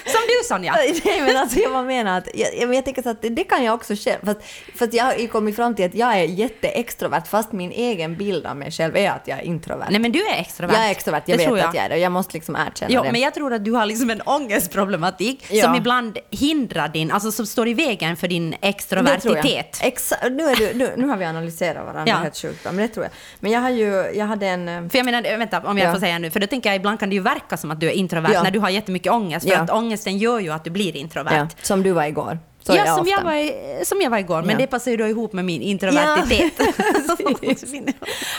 [0.06, 0.74] Som du Sonja!
[1.06, 3.64] Nej men alltså jag menar att, jag, jag, jag tänker så att det, det kan
[3.64, 4.26] jag också själv.
[4.26, 4.40] Fast,
[4.76, 8.46] fast jag har ju kommit fram till att jag är jätteextrovert fast min egen bild
[8.46, 9.88] av mig själv är att jag är introvert.
[9.90, 10.74] Nej men du är extrovert.
[10.76, 12.92] jag är extrovert, jag Det tror vet att jag är det jag måste liksom erkänna
[12.94, 13.12] Jo, det.
[13.12, 15.64] men jag tror att du har liksom en ångestproblematik Ja.
[15.64, 19.80] som ibland hindrar din, alltså som står i vägen för din extrovertitet.
[19.84, 22.16] Exa- nu, är du, nu, nu har vi analyserat varandra Ja.
[22.16, 23.12] helt sjukt men det tror jag.
[23.40, 24.68] Men jag har ju, jag hade en...
[24.70, 25.94] eh, För jag menar, vänta om jag Ja.
[25.94, 27.88] får säga nu, för då tänker jag ibland kan det ju verka som att du
[27.88, 28.44] är introvert Ja.
[28.44, 31.48] när du har jättemycket ångest, för att ångesten gör ju att du blir introvert.
[31.62, 32.40] Som du var igår.
[32.68, 34.58] Så ja, jag som jag, var, som jag var igår, men Ja.
[34.58, 36.54] det passar ju då ihop med min introvertitet.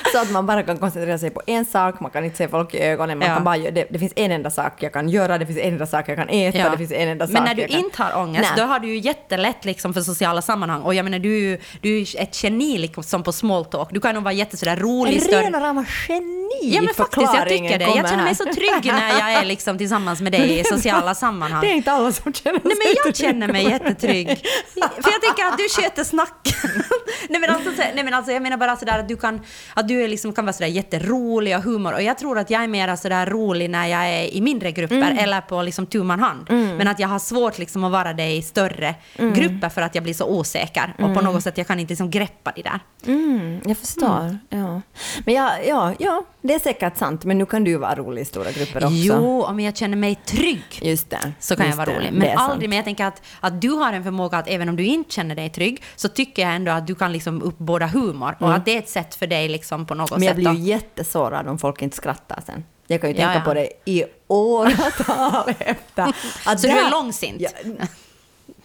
[0.13, 2.75] Så att man bara kan koncentrera sig på en sak, man kan inte se folk
[2.75, 3.35] i ögonen, man Ja.
[3.35, 5.87] kan bara, det, det finns en enda sak jag kan göra, det finns en enda
[5.87, 6.71] sak jag kan äta, Ja.
[6.71, 7.79] det finns en enda sak Men när du kan...
[7.81, 8.65] inte har ångest, Nej.
[8.65, 10.83] då har du ju jättelätt liksom för sociala sammanhang.
[10.83, 13.89] Och jag menar, du, du är ett geni liksom på small talk.
[13.93, 15.23] Du kan nog vara jättesådär rolig.
[15.33, 16.29] Rena rama geni!
[16.63, 17.85] Ja men faktiskt, jag tycker det.
[17.85, 21.61] Jag känner mig så trygg när jag är liksom tillsammans med dig i sociala sammanhang.
[21.61, 24.18] Det är inte alla som känner Nej sig men jag känner mig jättetrygg.
[24.25, 26.55] För jag tänker att du sköter snack.
[27.29, 29.41] nej, men alltså, så- nej men alltså jag menar bara sådär att du kan,
[29.75, 31.93] att du är liksom, kan vara sådär jätterolig och humor.
[31.93, 34.97] Och jag tror att jag är mer sådär rolig när jag är i mindre grupper
[34.97, 35.19] Mm.
[35.19, 36.47] eller på liksom tu man hand.
[36.51, 39.35] Men att jag har svårt liksom att vara det i större Mm.
[39.35, 40.95] grupper för att jag blir så osäker.
[40.99, 42.81] Och på något sätt jag kan inte liksom greppa det där.
[43.07, 44.39] Mm, jag förstår.
[44.49, 44.81] Ja.
[45.25, 48.25] Men ja, ja, ja, det är säkert sant, men nu kan du vara rolig i
[48.25, 48.95] stora grupper också.
[48.97, 50.63] Jo, om jag känner mig trygg.
[50.83, 51.33] Just det.
[51.41, 52.13] så kan jag just vara det, rolig.
[52.13, 52.53] Men är sant.
[52.53, 55.13] aldrig, men jag tänker att, att du har en förmåga att även om du inte
[55.15, 58.65] känner dig trygg så tycker jag ändå att du kan liksom uppbåda humor och att
[58.65, 60.21] det är ett sätt för dig liksom på något Mm.
[60.21, 60.55] Men jag sätt.
[60.55, 62.65] blir ju jättesårad om folk inte skrattar sen.
[62.87, 63.45] Jag kan ju Ja, tänka ja.
[63.45, 66.03] på det i åratal efter.
[66.47, 67.41] Att Så du där- är långsint?
[67.41, 67.49] Ja,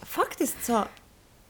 [0.02, 0.82] faktiskt så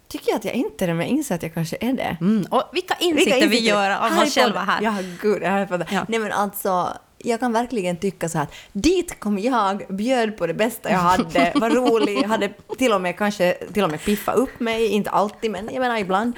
[0.09, 2.17] tycker jag att jag inte är det, men jag inser att jag kanske är det.
[2.21, 2.47] Mm.
[2.51, 4.83] Och vilka insikter vi gör Här oss själva här.
[4.83, 5.87] Ja, gud, jag har fått det.
[5.91, 6.05] Ja.
[6.09, 6.89] Nej men alltså,
[7.25, 10.99] jag kan verkligen tycka så här att dit kom jag, bjöd på det bästa jag
[10.99, 15.11] hade, var rolig, hade till och med kanske till och med piffa upp mig, inte
[15.11, 16.33] alltid men jag menar ibland.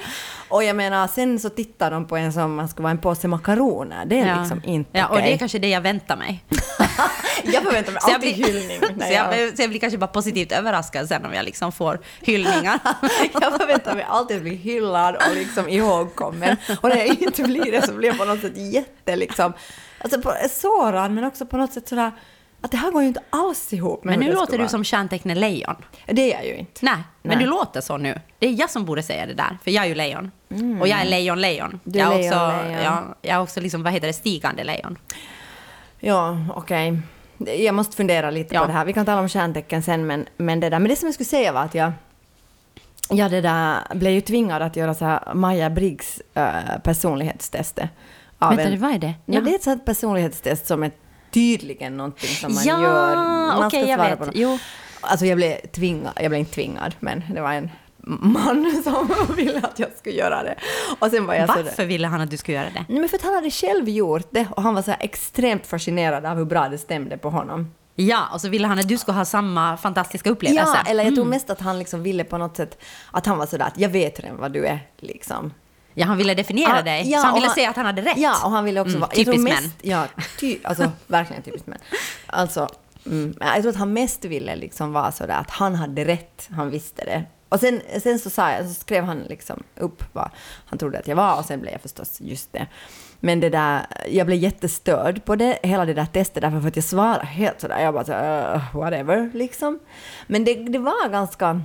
[0.49, 3.27] Och jag menar sen så tittar de på en som man ska vara en påse
[3.27, 6.43] makaroner, det är liksom inte ja, och det är kanske det jag väntar mig.
[7.43, 8.79] Jag förväntar mig alltid blir- hyllning.
[9.07, 11.99] Så jag, jag, så jag blir kanske bara positivt överraskad sen om jag liksom får
[12.21, 12.79] hyllningar.
[13.41, 16.57] jag förväntar mig alltid att bli hyllad och liksom ihågkommen.
[16.81, 19.53] Och när jag inte blir det så blir jag på något sätt jätte liksom,
[19.99, 22.11] alltså på, sårad men också på något sätt sådär
[22.61, 24.83] att det här går ju inte alls ihop med Men hur nu låter du som
[24.83, 25.75] stjärntecknet lejon.
[26.05, 26.85] Det är jag ju inte.
[26.85, 27.45] Nej, men Nej.
[27.45, 28.19] du låter så nu.
[28.39, 30.31] Det är jag som borde säga det där, för jag är ju lejon.
[30.81, 31.67] Och jag är lejon-lejon.
[31.69, 31.79] Mm.
[31.83, 32.83] Du är Jag är också, lejon-lejon.
[32.83, 34.97] ja, jag är också liksom, vad heter det, stigande lejon.
[35.99, 37.01] Ja, okej.
[37.37, 38.61] Jag måste fundera lite Ja.
[38.61, 38.85] på det här.
[38.85, 40.79] Vi kan tala om stjärntecken sen, men, men det där.
[40.79, 41.91] Men det som jag skulle säga var att jag,
[43.09, 47.89] jag det där, blev ju tvingad att göra så här Maja Briggs äh, personlighetstestet.
[48.39, 49.13] Av Vänta, en- vad är det?
[49.25, 50.91] Ja, det är ett sånt personlighetstest som är
[51.31, 53.15] tydligen någonting som man Ja, gör.
[53.15, 54.19] Man okej, ska jag svara vet.
[54.19, 54.31] på.
[54.35, 54.59] Jo.
[55.01, 57.69] Alltså jag blev tvingad, jag blev inte tvingad, men det var en
[58.21, 60.55] man som ville att jag skulle göra det.
[60.99, 62.85] Och sen var jag så Varför ville han att du skulle göra det?
[62.89, 66.25] Nej, men för att han hade själv gjort det och han var så extremt fascinerad
[66.25, 67.71] av hur bra det stämde på honom.
[67.95, 70.77] Ja, och så ville han att du skulle ha samma fantastiska upplevelse.
[70.85, 71.29] Ja, eller jag tror Mm.
[71.35, 72.77] mest att han liksom ville på något sätt
[73.11, 75.53] att han var sådär att jag vet redan vad du är liksom.
[75.99, 77.09] Ja, han ville definiera Ja, dig.
[77.11, 78.17] ja, så han ville han- säga att han hade rätt.
[78.17, 79.11] Ja, och han ville också Mm, vara...
[79.11, 79.71] typiskt män.
[79.81, 80.05] Ja,
[80.39, 81.77] ty, alltså verkligen typiskt män.
[82.25, 82.67] Alltså,
[83.05, 86.69] mm, jag tror att han mest ville liksom vara sådär att han hade rätt, han
[86.69, 87.23] visste det.
[87.49, 90.29] Och sen, sen så, sa jag, så skrev han liksom upp vad
[90.65, 92.67] han trodde att jag var och sen blev jag förstås just det.
[93.19, 96.75] Men det där, jag blev jättestörd på det, hela det där testet därför för att
[96.75, 99.79] jag svarade helt sådär, jag bara så, uh, whatever liksom.
[100.27, 101.61] Men det, det var ganska,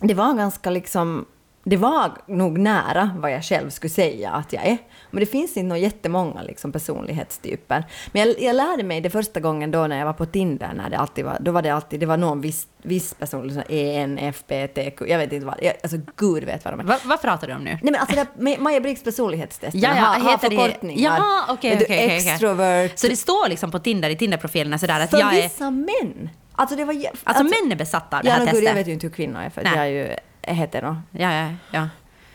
[0.00, 1.24] det var ganska liksom,
[1.64, 4.78] det var nog nära vad jag själv skulle säga att jag är.
[5.10, 7.84] Men det finns inte några jättemånga liksom, personlighetstyper.
[8.12, 10.90] Men jag, jag lärde mig det första gången då när jag var på Tinder, när
[10.90, 15.02] det alltid var, då var det alltid, det var någon viss, viss person, liksom ENFPTQ,
[15.08, 16.84] jag vet inte vad, jag, alltså gud vet vad de är.
[16.84, 17.70] Va, vad pratar du om nu?
[17.70, 21.16] Nej men alltså det, Maja Briggs personlighetstest, Ja, ja, har, har förkortningar.
[21.18, 22.16] Ja, okej, okej, okej.
[22.16, 22.98] Extrovert.
[22.98, 25.42] Så det står liksom på Tinder, i Tinder-profilerna sådär att för jag är...
[25.42, 26.30] vissa män.
[26.52, 26.94] Alltså det var...
[26.94, 28.64] jä- Alltså, män är besatta av det ja, här gud, testet.
[28.68, 29.72] jag vet ju inte hur kvinnor är för Nej.
[29.76, 30.16] jag är ju
[30.52, 30.96] hetero.
[31.10, 31.88] Ja, ja, ja.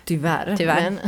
[0.05, 0.55] Tyvärr.
[0.57, 0.81] Tyvärr.
[0.81, 0.99] Men,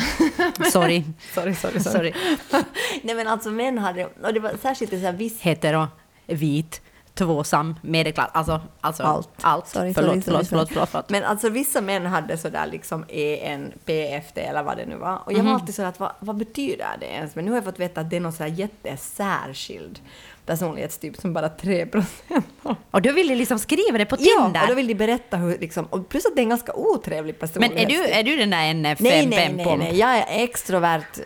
[0.72, 1.04] Sorry.
[1.34, 2.14] sorry, sorry, Sorry.
[3.04, 5.42] Nej men alltså män hade, och det var särskilt så här viss...
[5.42, 5.88] Hetero,
[6.28, 6.82] vit,
[7.14, 8.30] tvåsam, medelklass.
[8.34, 9.30] Alltså, alltså Allt.
[9.42, 9.68] allt.
[9.68, 11.10] Sorry, förlåt, sorry, förlåt, sorry, förlåt, förlåt, förlåt.
[11.10, 15.20] Men alltså vissa män hade sådär liksom ENPFT eller vad det nu var.
[15.26, 15.46] Och jag Mhm.
[15.48, 17.36] var alltid så att vad, vad betyder det ens?
[17.36, 20.00] Men nu har jag fått veta att det är någon sådär jättesärskild
[20.46, 22.76] personlighetstyp som bara 3 procent har.
[22.92, 24.62] Och du ville liksom skriva det på Ja, Tinder?
[24.62, 27.36] och då vill de berätta hur liksom, och plus att det är en ganska otrevlig
[27.40, 28.06] Men är personlighetstyp.
[28.08, 31.18] du, är du den där en fem, Nej, nej, nej, nej, jag är extrovert.
[31.18, 31.24] eh,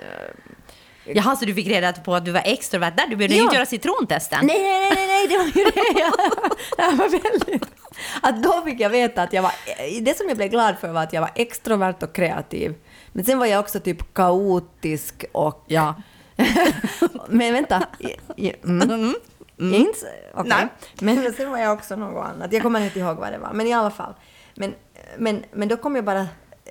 [1.16, 3.08] Jaha, så du fick reda på att du var extrovert där?
[3.08, 3.44] Du behövde Ja.
[3.44, 4.46] inte göra citrontesten?
[4.46, 6.00] Nej, nej, nej, nej, det var ju det.
[6.00, 6.12] Jag,
[6.92, 7.64] det var väldigt...
[8.22, 9.52] Att då fick jag veta att jag var...
[10.02, 12.74] Det som jag blev glad för var att jag var extrovert och kreativ.
[13.12, 15.64] Men sen var jag också typ kaotisk och...
[15.68, 15.96] Ja.
[17.30, 17.84] Men vänta.
[18.00, 19.74] I- i- Mm.
[19.76, 20.50] Inte okej.
[20.50, 20.68] Nej.
[21.00, 22.54] Men sen var jag också något annat.
[22.54, 23.54] Jag kommer inte ihåg vad det var.
[23.54, 24.14] Men i alla fall.
[24.56, 24.74] Men,
[25.18, 26.28] men, men då kom jag bara...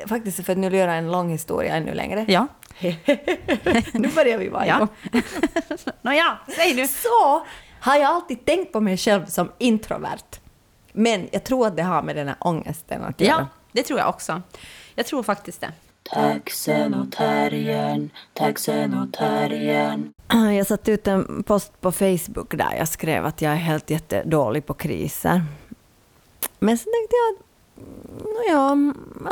[0.06, 2.24] Faktiskt för att nu göra en lång historia ännu längre.
[2.28, 2.46] Ja.
[3.92, 4.76] nu börjar vi vara Ja.
[4.76, 4.88] igång.
[6.02, 6.88] Nåja, säg nu.
[6.88, 7.46] Så
[7.80, 10.40] har jag alltid tänkt på mig själv som introvert.
[10.92, 13.48] Men jag tror att det har med den här ångesten att Ja, göra.
[13.72, 14.42] det tror jag också.
[14.94, 15.72] Jag tror faktiskt det.
[16.10, 20.12] Taxen och terriern, taxen och terriern.
[20.26, 23.90] Ah, jag satte ut en post på Facebook där jag skrev att jag är helt
[23.90, 25.42] jättedålig på kriser.
[26.58, 27.44] Men sen tänkte jag att,
[28.48, 28.76] ja,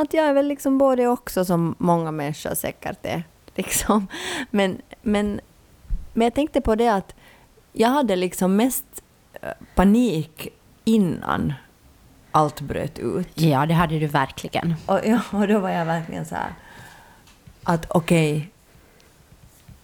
[0.03, 3.23] att jag är väl liksom både också som många människor säkert är.
[3.55, 4.07] Liksom.
[4.51, 5.41] Men, men,
[6.13, 7.15] men jag tänkte på det att
[7.73, 9.03] jag hade liksom mest
[9.41, 10.49] eh, panik
[10.85, 11.53] innan
[12.33, 13.29] allt bröt ut.
[13.35, 14.75] Ja, det hade du verkligen.
[14.87, 16.55] Och, ja, och då var jag verkligen så här
[17.63, 18.51] att okej,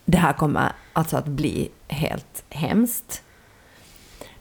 [0.05, 3.23] det här kommer alltså att bli helt hemskt.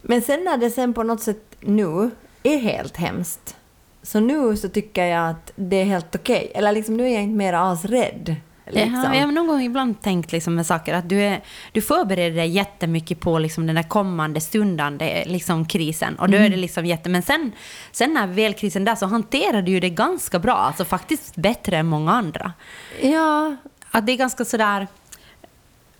[0.01, 2.11] Men sen när det sen på något sätt nu
[2.43, 3.55] är helt hemskt,
[4.01, 6.51] så nu så tycker jag att det är helt okej.
[6.55, 8.35] Eller liksom nu är jag inte mer alls rädd.
[8.71, 9.03] Liksom.
[9.03, 12.35] Ja, jag har någon gång ibland tänkt liksom med saker att du, är, du förbereder
[12.35, 16.15] dig jättemycket på liksom den där kommande stundande liksom krisen.
[16.15, 17.09] Och då är det liksom jätte...
[17.09, 17.51] Men sen,
[17.91, 20.55] sen när väl krisen är där så hanterar du ju det ganska bra.
[20.55, 22.53] Alltså faktiskt bättre än många andra.
[23.01, 23.55] Ja,
[23.91, 24.87] Att det är ganska sådär...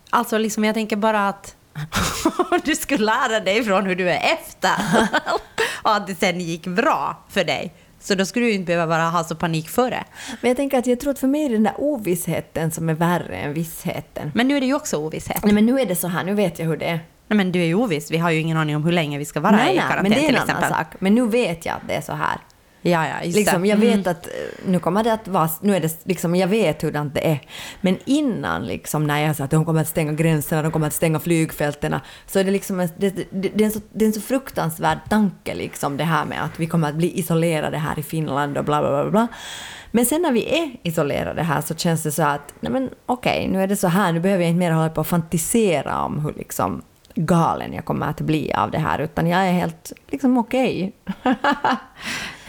[0.10, 1.56] Alltså liksom jag tänker bara att
[2.64, 4.72] du skulle lära dig från hur du är efter
[5.84, 7.74] och att det sen gick bra för dig.
[8.08, 10.04] Så då skulle du inte behöva bara ha så panik före.
[10.42, 12.90] Men jag tänker att jag tror att för mig är det den där ovissheten som
[12.90, 14.32] är värre än vissheten.
[14.36, 15.44] Men nu är det ju också ovisshet.
[15.44, 17.00] Nej, men nu är det så här, nu vet jag hur det är.
[17.28, 18.12] Nej, men du är ju oviss.
[18.12, 20.04] Vi har ju ingen aning om hur länge vi ska vara nej, i nej, karantän
[20.04, 20.88] men det är en annan sak.
[21.00, 22.38] Men nu vet jag att det är så här.
[22.82, 23.68] Ja, ja, just Liksom, det.
[23.68, 23.98] jag Mm.
[23.98, 24.32] vet att eh,
[24.66, 27.40] nu kommer det att vara, nu är det liksom, jag vet hurdant det är.
[27.82, 30.94] Men innan liksom när jag sa att de kommer att stänga gränserna, de kommer att
[30.94, 31.96] stänga flygfälten,
[32.28, 34.22] så är det liksom en, det, det, det, är en så, det är en så
[34.22, 38.58] fruktansvärd tanke liksom det här med att vi kommer att bli isolerade här i Finland
[38.58, 39.28] och bla bla bla bla.
[39.92, 43.48] Men sen när vi är isolerade här så känns det så att, nej men okej,
[43.48, 46.20] nu är det så här, nu behöver jag inte mer hålla på och fantisera om
[46.20, 46.82] hur liksom
[47.18, 50.94] galen jag kommer att bli av det här, utan jag är helt liksom okej.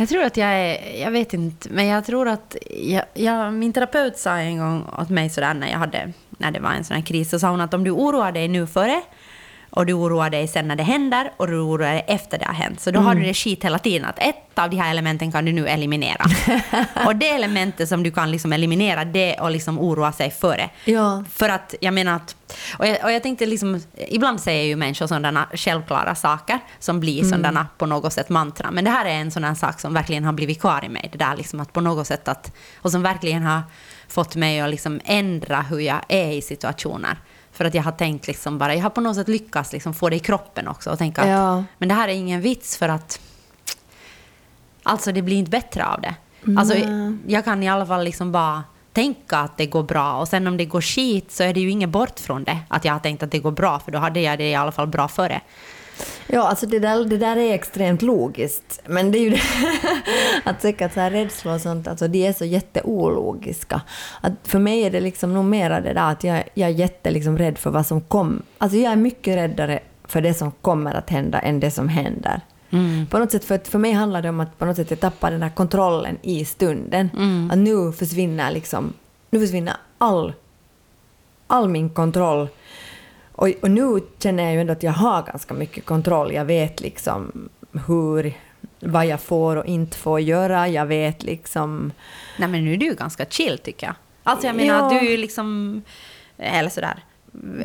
[0.01, 3.73] Jag tror att jag är, jag vet inte, men jag tror att, jag, jag, min
[3.73, 6.95] terapeut sa en gång åt mig sådär när jag hade, när det var en sån
[6.95, 9.03] här kris, så sa hon att om du oroar dig nu före,
[9.79, 12.55] och du oroar dig sen när det händer, och du oroar dig efter det har
[12.55, 15.33] hänt, så då har du det skit hela tiden, att ett av de här elementen
[15.33, 16.25] kan du nu eliminera.
[17.07, 20.71] och det elementet som du kan liksom eliminera, det är att liksom oroa sig före.
[20.85, 21.25] Ja.
[21.31, 22.37] För att, jag menar att,
[22.79, 27.25] och jag, och jag tänkte liksom, ibland säger ju människor sådana självklara saker som blir
[27.25, 28.71] sådana på något sätt mantra.
[28.71, 31.09] Men det här är en sån här sak som verkligen har blivit kvar i mig.
[31.13, 33.63] Det där liksom att på något sätt att, och som verkligen har
[34.09, 37.19] fått mig att liksom ändra hur jag är i situationer.
[37.59, 40.09] För att jag har tänkt liksom bara, jag har på något sätt lyckats liksom få
[40.09, 41.65] det i kroppen också och tänka att, Ja.
[41.79, 43.21] men det här är ingen vits för att,
[44.83, 46.15] alltså det blir inte bättre av det.
[46.59, 46.75] Alltså,
[47.27, 50.57] jag kan i alla fall liksom bara tänka att det går bra och sen om
[50.57, 52.59] det går skit så är det ju inget bort från det.
[52.69, 54.73] Att jag har tänkt att det går bra för då hade jag det i alla
[54.73, 55.41] fall bra före.
[56.29, 58.83] Ja, alltså det där, det där är extremt logiskt.
[58.87, 59.41] Men det är ju det
[60.45, 63.81] att säkert så här rädsla och sånt, alltså de är så jätteologiska.
[64.21, 67.11] Att för mig är det liksom nog mera det där att jag, jag är jätte
[67.11, 68.43] liksom rädd för vad som kommer.
[68.59, 72.41] Alltså jag är mycket räddare för det som kommer att hända än det som händer.
[73.11, 75.01] På något sätt, för, att för mig handlar det om att på något sätt jag
[75.01, 77.11] tappar den här kontrollen i stunden.
[77.53, 78.93] Att nu försvinner liksom,
[79.31, 80.33] nu försvinner all,
[81.47, 82.49] all min kontroll.
[83.39, 86.33] Och, och nu känner jag ju ändå att jag har ganska mycket kontroll.
[86.33, 87.49] Jag vet liksom
[87.87, 88.35] hur,
[88.81, 90.69] vad jag får och inte får göra.
[90.69, 91.93] Jag vet liksom...
[92.37, 93.95] Nej men nu är du ganska chill tycker jag.
[94.23, 95.01] Alltså jag menar Ja.
[95.01, 95.83] du är liksom,
[96.39, 97.05] eller sådär.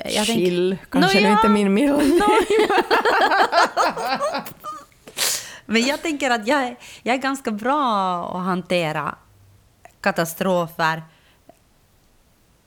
[0.05, 1.33] Jag chill, kanske Nå, nu ja.
[1.33, 2.21] inte min mild.
[5.65, 9.15] Men jag tänker att jag, jag är ganska bra att hantera
[10.01, 11.03] katastrofer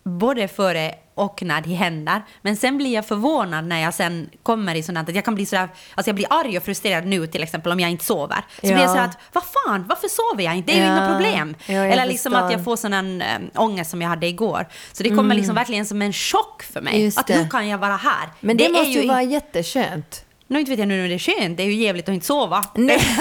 [0.06, 2.22] både före och när de händer.
[2.42, 5.46] Men sen blir jag förvånad när jag sen kommer i sådant att jag kan bli
[5.46, 8.36] sådär, alltså jag blir arg och frustrerad nu till exempel om jag inte sover.
[8.36, 8.72] Så Ja.
[8.72, 10.72] blir jag sådär att, vad fan, varför sover jag inte?
[10.72, 10.96] Det är ju Ja.
[10.98, 11.54] inga problem.
[11.66, 12.46] Ja, Eller liksom förstår.
[12.46, 14.66] att jag får sån en äh, ångest som jag hade igår.
[14.92, 17.02] Så det kommer liksom verkligen som en chock för mig.
[17.02, 17.34] Just att det.
[17.34, 18.28] hur kan jag vara här?
[18.40, 20.22] Men det, är måste ju vara jätteskönt.
[20.48, 22.26] Nu inte vet jag nu när det är skönt, det är ju jävligt att inte
[22.26, 22.64] sova.
[22.74, 22.98] Nej,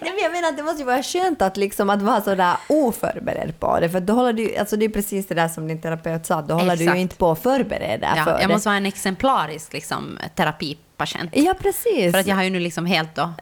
[0.00, 2.56] Nej, men jag menar att det måste ju vara skönt att, liksom, att vara sådär
[2.68, 3.90] oförberedd på det.
[3.90, 6.54] För då håller du, alltså det är precis det där som din terapeut sa, då
[6.54, 6.96] håller du Exakt.
[6.96, 8.48] ju inte på att förbereda Ja, för jag det.
[8.48, 11.30] måste vara en exemplarisk liksom, terapipatient.
[11.34, 12.12] Ja, precis.
[12.12, 13.32] För att jag har ju nu liksom helt då...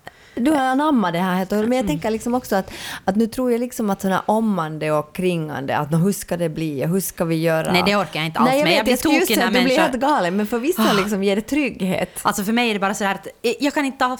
[0.41, 1.69] Du har anammat det här helt och hållet.
[1.69, 1.87] Men Mm.
[1.87, 2.71] jag tänker liksom också att,
[3.05, 6.85] att nu tror jag liksom att sådana ommande och kringande, att hur ska det bli
[6.85, 7.73] och hur ska vi göra?
[7.73, 8.69] Nej, det orkar jag inte alls Nej, med.
[8.69, 11.25] vet, Jag blir tokig när att du blir människor- helt galen, men för vissa liksom
[11.25, 12.19] ger det trygghet.
[12.23, 14.19] Alltså för mig är det bara så här att eh, jag kan inte ta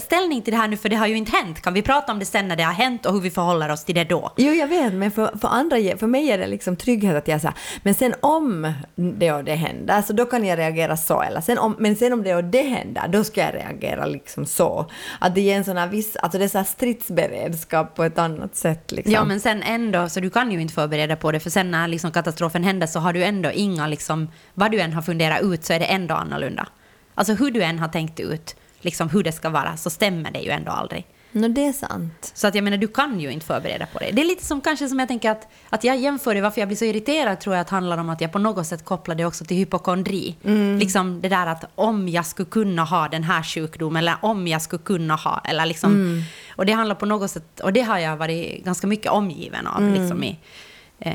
[0.00, 1.62] ställning till det här nu för det har ju inte hänt.
[1.62, 3.84] Kan vi prata om det sen när det har hänt och hur vi förhåller oss
[3.84, 4.32] till det då?
[4.36, 7.40] Jo, jag vet, men för, för andra, för mig är det liksom trygghet att jag
[7.40, 11.22] säger men sen om det och det händer, så då kan jag reagera så.
[11.22, 14.46] Eller sen om, men sen om det och det händer, då ska jag reagera liksom
[14.46, 14.90] så.
[15.18, 18.18] Att det ger en sån här viss, alltså det är så här stridsberedskap på ett
[18.18, 18.92] annat sätt.
[18.92, 19.12] Liksom.
[19.12, 21.88] Ja, men sen ändå, så du kan ju inte förbereda på det, för sen när
[21.88, 25.64] liksom katastrofen händer så har du ändå inga, liksom, vad du än har funderat ut
[25.64, 26.66] så är det ändå annorlunda.
[27.14, 30.40] Alltså hur du än har tänkt ut liksom hur det ska vara så stämmer det
[30.40, 31.06] ju ändå aldrig.
[31.36, 32.32] Nå, det är sant.
[32.34, 34.10] Så att jag menar, du kan ju inte förbereda på det.
[34.12, 36.68] Det är lite som kanske som jag tänker att, att jag jämför det, varför jag
[36.68, 39.24] blir så irriterad tror jag att handlar om att jag på något sätt kopplar det
[39.24, 40.36] också till hypokondri.
[40.78, 44.62] Liksom det där att om jag skulle kunna ha den här sjukdomen eller om jag
[44.62, 46.22] skulle kunna ha, eller liksom.
[46.56, 49.82] Och det handlar på något sätt, och det har jag varit ganska mycket omgiven av
[49.82, 50.38] liksom i,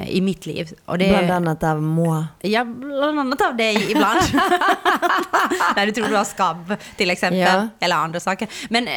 [0.07, 0.73] i mitt liv.
[0.85, 2.27] Och det, Bland annat av Moa.
[2.41, 4.19] Ja, bland annat av dig ibland.
[5.75, 7.39] När du tror du har skabb till exempel.
[7.39, 7.67] Ja.
[7.79, 8.47] Eller andra saker.
[8.69, 8.87] Men...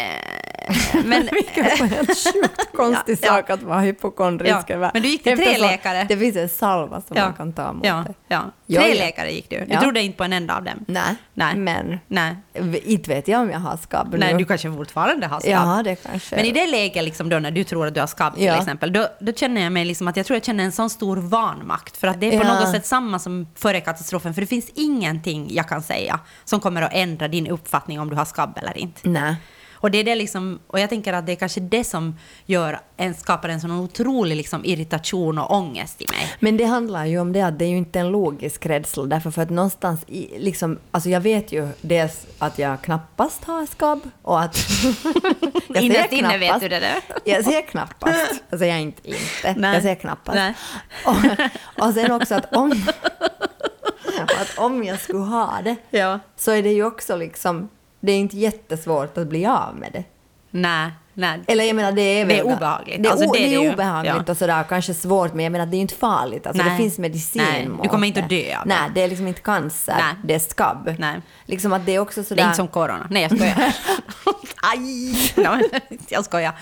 [1.05, 5.23] men Vilket var helt sjukt konstig Ja, sak att vara hypokondrisk Ja, men du gick
[5.23, 6.05] till tre läkare.
[6.09, 7.25] Det finns en salva som Ja.
[7.25, 8.15] man kan ta mot ja, det.
[8.29, 8.43] ja.
[8.67, 9.05] Ja, Tre ja.
[9.05, 9.59] läkare gick du.
[9.59, 9.81] Du Ja.
[9.81, 10.85] trodde inte på en enda av dem.
[10.89, 11.57] Nej, Nej.
[11.57, 12.37] men Nej.
[12.85, 15.53] inte vet jag om jag har skabb Nej, du kanske fortfarande har skabb.
[15.53, 16.37] Ja, det kanske.
[16.37, 18.57] Men i det läget liksom då när du tror att du har skabb till Ja.
[18.59, 21.17] exempel, då, då känner jag mig liksom att jag tror jag känner en sån stor
[21.17, 21.97] vanmakt.
[21.97, 22.61] För att det är på Ja.
[22.61, 24.35] något sätt samma som före katastrofen.
[24.35, 28.17] För det finns ingenting jag kan säga som kommer att ändra din uppfattning om du
[28.17, 29.09] har skabb eller inte.
[29.09, 29.35] Nej.
[29.83, 32.81] Och, det är det liksom, och jag tänker att det är kanske det som gör
[32.97, 36.35] en, skapar en sån otrolig liksom irritation och ångest i mig.
[36.41, 39.31] Men det handlar ju om det att det är ju inte en logisk rädsla, därför
[39.31, 44.01] för att någonstans i, liksom, alltså jag vet ju dels att jag knappast har skabb
[44.23, 44.59] och att...
[45.69, 46.95] jag Innerst inne vet du det där.
[47.25, 48.43] Jag ser knappast.
[48.51, 49.75] Jag säger inte inte, Nej.
[49.75, 50.35] jag ser knappast.
[50.35, 50.55] Nej.
[51.05, 52.73] Och, och sen också att om,
[54.41, 56.19] att om jag skulle ha det, Ja.
[56.37, 57.69] så är det ju också liksom,
[58.03, 60.05] det är inte jättesvårt att bli av med det.
[60.51, 61.41] Nej, nej.
[61.47, 63.03] Eller jag menar det är Det är obehagligt.
[63.03, 64.31] Det är, Alltså, det är det är det obehagligt Ja.
[64.33, 66.47] och sådär, kanske svårt, men jag menar det är inte farligt.
[66.47, 68.25] Alltså det finns medicin Nej, du kommer inte det.
[68.25, 68.75] att dö av det.
[68.75, 70.15] Nej, det är liksom inte cancer, Nej.
[70.25, 70.95] det är skabb.
[70.99, 71.21] Nej.
[71.45, 72.43] Liksom att det är också Det sådär...
[72.43, 73.07] är inte som corona.
[73.11, 73.57] Nej, jag skojar.
[74.63, 75.33] Aj!
[75.37, 76.53] No, jag skojar.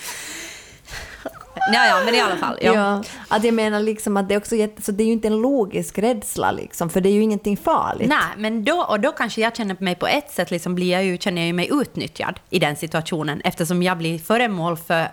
[1.73, 2.59] Ja, ja, men i alla fall.
[2.61, 2.75] Ja.
[2.75, 5.29] Ja, att jag menar liksom att det är också jätte, så det är ju inte
[5.29, 8.09] en logisk rädsla liksom, för det är ju ingenting farligt.
[8.09, 11.05] Nej, men då, och då kanske jag känner mig på ett sätt, liksom blir jag
[11.05, 15.09] ju, känner jag mig utnyttjad i den situationen eftersom jag blir föremål för,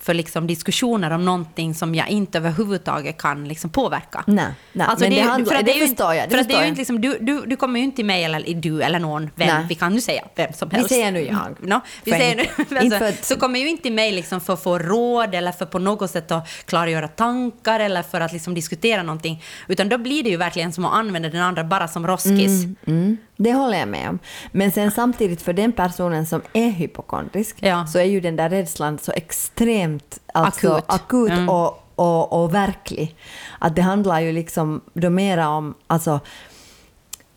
[0.00, 4.24] för liksom diskussioner om någonting som jag inte överhuvudtaget kan liksom påverka.
[4.26, 6.48] Nej, nej, men är det ju- handlar- för det ju förstår jag, det för att
[6.48, 8.82] det är ju inte liksom, du, du, du kommer ju inte till mig eller du
[8.82, 9.66] eller någon Nej.
[9.68, 10.88] vi kan nu säga vem som Vi helst.
[10.88, 11.56] säger nu jag.
[11.68, 14.62] No, vi säger nu, alltså, att- så kommer ju inte till mig liksom för att
[14.62, 19.02] få råd eller för på något sätt att klargöra tankar eller för att liksom diskutera
[19.02, 19.42] någonting.
[19.68, 22.64] Utan då blir det ju verkligen som att använda den andra bara som roskis.
[22.86, 24.18] Mm, det håller jag med om.
[24.52, 27.86] Men sen samtidigt för den personen som är hypokondrisk Ja.
[27.86, 30.84] så är ju den där rädslan så extremt alltså, Akut.
[30.88, 31.48] akut, Mm.
[31.48, 33.16] och, och, och verklig.
[33.58, 36.20] Att det handlar ju liksom då mera om, alltså,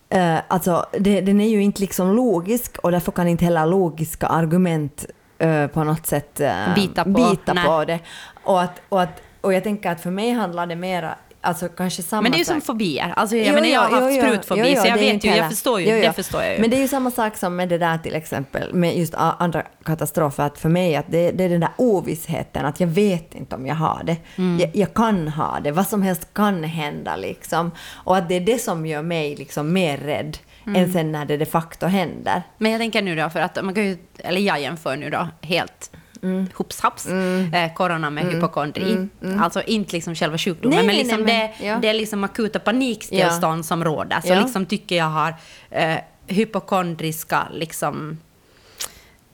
[0.09, 4.27] eh, alltså det, den är ju inte liksom logisk och därför kan inte heller logiska
[4.27, 5.05] argument
[5.39, 7.09] eh, på något sätt eh, Bita på.
[7.09, 7.99] bita på det.
[8.43, 12.03] Och, att, och, att, och jag tänker att för mig handlar det mera, alltså kanske
[12.03, 13.13] samma Men det är ju som fobier.
[13.15, 15.49] Alltså, jag, Jo, menar, jag har haft jo, sprutfobi, jo, så jag vet ju, jag
[15.49, 16.61] förstår ju, det förstår jag ju.
[16.61, 19.61] Men det är ju samma sak som med det där till exempel, med just andra
[19.83, 23.55] katastrofer, att för mig att det, det är den där ovissheten, att jag vet inte
[23.55, 24.17] om jag har det.
[24.37, 24.59] Mm.
[24.59, 27.71] Jag, jag kan ha det, vad som helst kan hända liksom.
[27.93, 30.83] Och att det är det som gör mig liksom mer rädd Mm.
[30.83, 32.43] än sen när det de facto händer.
[32.57, 35.27] Men jag tänker nu då, för att man kan ju, eller jag jämför nu då
[35.41, 35.91] helt
[36.23, 36.47] Mm.
[36.53, 39.07] hopps haps, eh, corona med hypokondri.
[39.39, 41.77] Alltså inte liksom själva sjukdomen, Nej, men liksom nej, men- det, ja.
[41.81, 44.21] det är liksom akuta paniktillstånd som råder.
[44.21, 44.41] Så Ja.
[44.41, 45.35] liksom tycker jag har
[45.69, 48.17] eh, hypokondriska liksom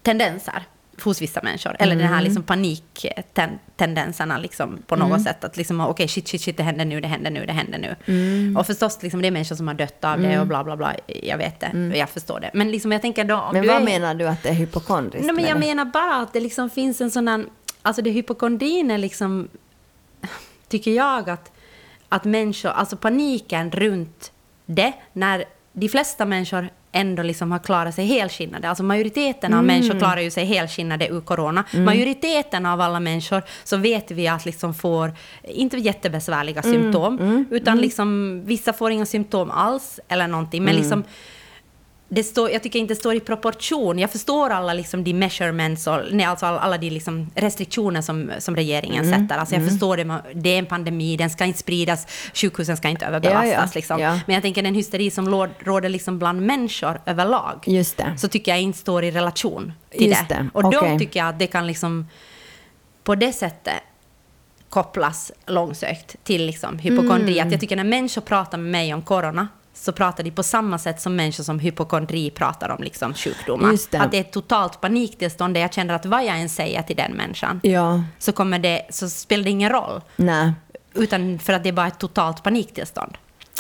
[0.04, 0.64] tendenser
[1.04, 1.76] hos vissa människor.
[1.80, 2.14] Eller den Mm.
[2.14, 5.44] här liksom paniktendenserna liksom på något sätt.
[5.44, 7.96] Att liksom, okej, shit, shit, shit, det händer nu, det händer nu, det händer nu.
[8.06, 8.58] Mm.
[8.58, 10.96] Och förstås, liksom, det är människor som har dött av det och bla, bla, bla.
[11.08, 12.52] Jag vet det, och jag förstår det.
[12.54, 13.36] Men liksom, jag tänker då...
[13.36, 13.54] om Mm.
[13.54, 15.60] Men du vad är, menar du att det är hypokondriskt Nej, men jag det?
[15.68, 17.50] menar bara att det liksom finns en här...
[17.82, 19.48] Alltså det hypokondrin är liksom...
[20.68, 21.52] Tycker jag att,
[22.10, 22.70] att människor...
[22.70, 24.32] Alltså paniken runt
[24.66, 28.70] det, när de flesta människor ändå liksom har klarat sig helskinnade.
[28.70, 31.64] Alltså majoriteten av människor klarar ju sig helskinnade ur corona.
[31.74, 38.42] Majoriteten av alla människor så vet vi att liksom får inte jättebesvärliga symptom, utan liksom
[38.46, 40.64] vissa får inga symptom alls eller någonting.
[40.64, 41.04] Men liksom
[42.10, 44.00] det står, jag tycker inte det står i proportion.
[44.00, 48.56] Jag förstår alla liksom de measurements och nej, alltså alla, de liksom restriktioner som, som
[48.56, 49.20] regeringen Mm.
[49.22, 49.38] sätter.
[49.40, 53.06] Alltså jag förstår det, det är en pandemi, den ska inte spridas, sjukhusen ska inte
[53.06, 53.52] överbelastas.
[53.54, 53.68] Ja, ja.
[53.76, 54.00] Liksom.
[54.00, 54.20] Ja.
[54.26, 58.14] Men jag tänker den hysteri som råder liksom bland människor överlag, Just det.
[58.18, 60.36] så tycker jag inte står i relation till Just det.
[60.36, 61.00] det, Och då okej.
[61.00, 62.08] tycker jag att det kan liksom
[63.04, 63.74] på det sättet
[64.70, 67.34] kopplas långsökt till liksom hypokondri.
[67.34, 67.48] Mm.
[67.48, 69.48] Att jag tycker när människor pratar med mig om corona
[69.80, 73.78] så pratar de på samma sätt som människor som hypokondri pratar om liksom sjukdomar.
[73.92, 73.98] Det.
[73.98, 76.96] Att det är ett totalt paniktillstånd där jag känner att vad jag än säger till
[76.96, 80.02] den människan Ja, så, kommer det, så spelar det ingen roll.
[80.16, 80.54] nej.
[80.94, 83.18] Utan för att det är bara ett totalt paniktillstånd.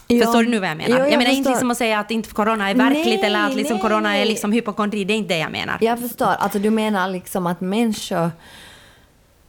[0.07, 0.25] Ja.
[0.25, 0.97] Förstår du nu vad jag menar?
[0.97, 3.45] Jo, jag, jag menar inte liksom att säga att inte corona är verkligt Nej, eller
[3.45, 5.03] att liksom nej, corona är liksom hypokondri.
[5.03, 5.77] Det är inte det jag menar.
[5.81, 6.27] Jag förstår.
[6.27, 8.31] Alltså du menar liksom att människor...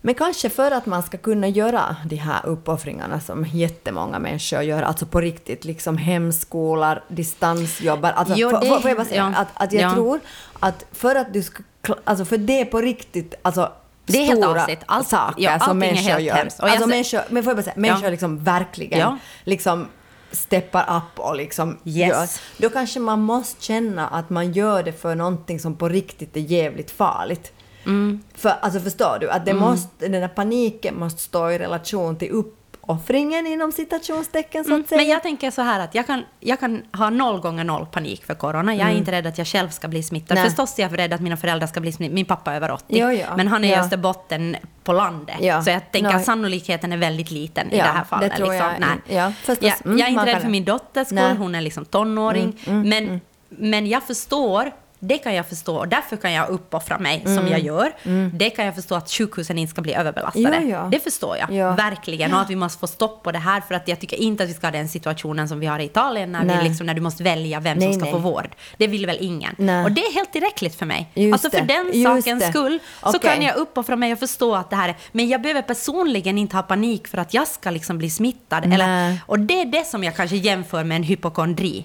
[0.08, 4.82] Men kanske för att man ska kunna göra de här uppoffringarna som jättemånga människor gör,
[4.82, 8.10] alltså på riktigt, liksom hemskolar, distansjobbar.
[8.12, 9.92] Alltså, Jo, det- får- får jag bara säga ja, att, att jag ja.
[9.94, 10.20] tror
[10.60, 11.62] att för att du ska...
[12.04, 13.72] Alltså för det är på riktigt, alltså
[14.06, 14.82] Det är helt stora avsikt.
[14.86, 16.34] Allt- saker ja, som människor gör.
[16.34, 16.58] hemskt.
[16.60, 18.10] Och Alltså sä- människor, men får jag bara säga, människor Ja.
[18.10, 19.18] liksom verkligen Ja.
[19.44, 19.86] liksom
[20.32, 22.08] steppar upp och liksom Yes.
[22.08, 22.28] gör.
[22.62, 26.40] Då kanske man måste känna att man gör det för någonting som på riktigt är
[26.40, 27.52] jävligt farligt.
[27.88, 28.22] Mm.
[28.34, 29.30] För, alltså förstår du?
[29.30, 34.80] Att det måste, den där paniken måste stå i relation till uppoffringen inom citationstecken så
[34.80, 34.96] att säga.
[34.98, 37.86] Mm, Men jag tänker så här att jag kan, jag kan ha noll gånger noll
[37.86, 38.74] panik för corona.
[38.74, 40.34] Jag är inte rädd att jag själv ska bli smittad.
[40.34, 40.44] Nej.
[40.44, 42.14] Förstås är jag rädd att mina föräldrar ska bli smittade.
[42.14, 42.84] Min pappa är över 80.
[42.88, 43.36] Jo, ja.
[43.36, 43.80] Men han är i Ja.
[43.80, 45.36] Österbotten på landet.
[45.40, 45.62] Ja.
[45.62, 48.30] Så jag tänker att sannolikheten är väldigt liten i Ja, det här fallet.
[48.30, 48.68] det tror jag.
[48.72, 48.86] liksom.
[49.06, 49.16] Nej.
[49.18, 49.58] Ja, förstås.
[49.68, 51.18] jag, Mm, jag är inte rädd kan- för min dotters skull.
[51.18, 52.58] Mm, Hon är liksom tonåring.
[52.66, 57.48] men, men jag förstår det kan jag förstå och därför kan jag uppoffra mig som
[57.48, 57.92] jag gör.
[58.32, 60.48] Det kan jag förstå att sjukhusen inte ska bli överbelastade.
[60.56, 60.68] Mm.
[60.70, 60.88] Ja, ja.
[60.90, 61.72] Det förstår jag, Ja.
[61.72, 62.34] verkligen.
[62.34, 64.50] Och att vi måste få stopp på det här för att jag tycker inte att
[64.50, 66.58] vi ska ha den situationen som vi har i Italien när, Nej.
[66.62, 68.12] vi liksom, när du måste välja vem Nej, som ska nej.
[68.12, 68.48] få vård.
[68.76, 69.52] Det vill väl ingen.
[69.84, 71.10] Och det är helt tillräckligt för mig.
[71.14, 72.50] Just alltså för den Just sakens det.
[72.50, 73.20] skull så Okej.
[73.20, 74.96] kan jag uppoffra mig och förstå att det här är...
[75.12, 78.64] Men jag behöver personligen inte ha panik för att jag ska liksom bli smittad.
[78.72, 81.84] Eller, och det är det som jag kanske jämför med en hypokondri.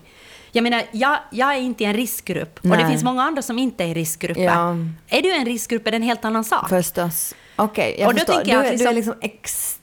[0.55, 2.59] Jag menar, jag, jag är inte i en riskgrupp.
[2.63, 2.87] Och det Nej.
[2.91, 4.41] finns många andra som inte är i riskgrupper.
[4.43, 4.75] Ja.
[5.07, 6.69] Är du i en riskgrupp är det en helt annan sak.
[6.69, 7.35] Förstås.
[7.55, 8.33] Okej, jag Och då förstår.
[8.33, 9.33] tänker Du, jag är, att du är liksom- liksom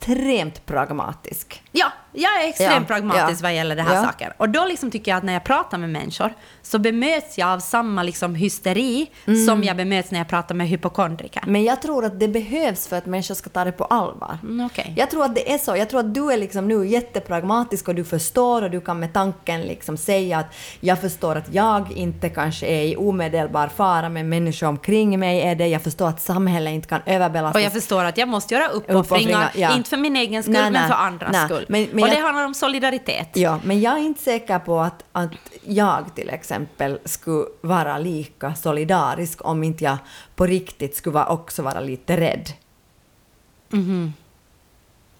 [0.04, 1.62] extremt pragmatisk.
[1.72, 3.42] Ja, jag är extremt Ja, pragmatisk ja.
[3.42, 4.04] vad gäller det här Ja.
[4.04, 4.32] saken.
[4.36, 6.32] Och då liksom tycker jag att när jag pratar med människor
[6.62, 9.46] så bemöts jag av samma liksom hysteri Mm.
[9.46, 11.42] som jag bemöts när jag pratar med hypokondriker.
[11.46, 14.38] Men jag tror att det behövs för att människor ska ta det på allvar.
[14.42, 14.94] Mm, okej.
[14.96, 15.76] Jag tror att det är så.
[15.76, 19.12] Jag tror att du är liksom nu jättepragmatisk och du förstår och du kan med
[19.12, 20.46] tanken liksom säga att
[20.80, 25.54] jag förstår att jag inte kanske är i omedelbar fara men människor omkring mig är
[25.54, 25.66] det.
[25.66, 27.54] Jag förstår att samhället inte kan överbelastas.
[27.60, 29.76] Och jag förstår att jag måste göra uppoffringar, Uppoffringar, ja.
[29.76, 31.44] inte för min egen skull, Nej, men för andras nej.
[31.44, 31.66] skull.
[31.68, 33.28] Men- men och det jag- handlar om solidaritet.
[33.34, 35.30] Ja, men jag är inte säker på att, att
[35.64, 39.96] jag till exempel skulle vara lika solidarisk om inte jag
[40.36, 42.48] på riktigt skulle vara, också vara lite rädd.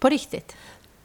[0.01, 0.57] På riktigt.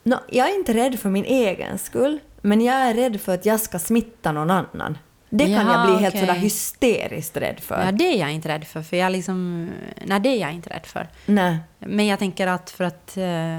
[0.02, 3.46] Nå, jag är inte rädd för min egen skull, men jag är rädd för att
[3.46, 4.98] jag ska smitta någon annan.
[5.38, 7.84] Det kan Jaha, jag bli helt sådär hysteriskt rädd för.
[7.84, 8.82] Ja, det är jag inte rädd för.
[8.82, 9.70] för jag liksom,
[10.04, 11.06] nej, det är jag inte rädd för.
[11.26, 11.58] Nej.
[11.78, 13.16] Men jag tänker att för att...
[13.16, 13.58] eh,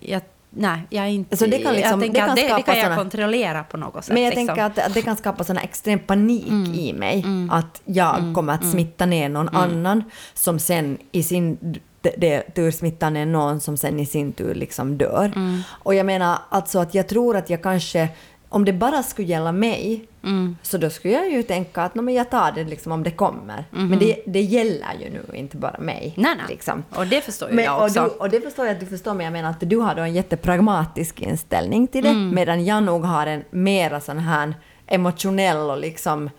[0.00, 1.36] jag, nej, jag är inte...
[1.36, 3.64] Så det kan liksom- jag tänker det kan att det, det kan jag såna- kontrollera
[3.64, 4.14] på något sätt.
[4.14, 4.46] Men jag liksom.
[4.46, 6.74] tänker att, att det kan skapa sån extrem panik Mm.
[6.74, 7.24] i mig.
[7.50, 9.60] Att jag kommer att smitta ner någon Mm.
[9.62, 10.04] annan
[10.34, 11.58] som sen i sin
[12.00, 15.32] det, det, tur smittar ner någon som sen i sin tur liksom dör.
[15.36, 15.60] Mm.
[15.68, 18.08] Och jag menar alltså att jag tror att jag kanske,
[18.54, 20.56] om det bara skulle gälla mig, Mm.
[20.62, 23.10] så då skulle jag ju tänka att "Nå, men jag tar det liksom om det
[23.10, 23.64] kommer.
[23.70, 26.14] Men det, det gäller ju nu inte bara mig.
[26.16, 26.46] Nej, nej.
[26.48, 26.84] Liksom.
[26.96, 28.02] Och det förstår ju Men, jag och, också.
[28.02, 30.02] du, och det förstår jag att du förstår, men jag menar att du har då
[30.02, 32.34] en jättepragmatisk inställning till det, Mm.
[32.34, 34.54] medan jag nog har en mera sån här
[34.86, 36.30] emotionell och liksom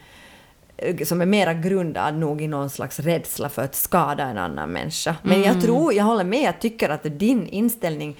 [0.78, 4.70] eh, som är mera grundad nog i någon slags rädsla för att skada en annan
[4.70, 5.16] människa.
[5.24, 5.47] Men Mm.
[5.47, 8.16] jag tror, jag håller med, jag tycker att din inställning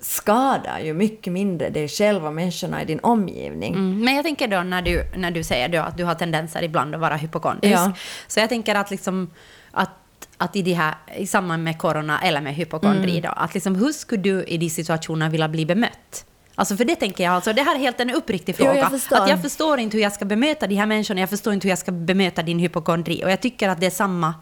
[0.00, 3.74] skadar ju mycket mindre dig själv och människorna i din omgivning.
[3.74, 6.62] Mm, men jag tänker då när du, när du säger då att du har tendenser
[6.62, 7.74] ibland att vara hypokondrisk.
[7.74, 7.92] Ja.
[8.26, 9.30] Så jag tänker att, liksom,
[9.70, 9.90] att,
[10.36, 13.22] att i, det här, i samband med corona eller med hypokondri Mm.
[13.22, 16.24] då, att liksom, hur skulle du i de situationerna vilja bli bemött?
[16.54, 18.90] Alltså för det tänker jag, alltså, det här är helt en uppriktig Jo, jag fråga.
[18.90, 19.16] förstår.
[19.16, 21.70] att jag förstår inte hur jag ska bemöta de här människorna, jag förstår inte hur
[21.70, 23.24] jag ska bemöta din hypokondri.
[23.24, 24.34] Och jag tycker att det är samma,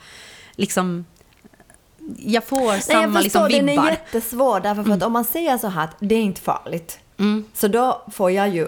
[0.57, 1.04] liksom,
[2.18, 3.82] jag får Nej, samma jag förstår, liksom, den är.
[3.82, 3.90] Mm.
[3.90, 6.98] jättesvår därför för att om man säger så här att det är inte farligt,
[7.54, 8.64] så då får jag ju,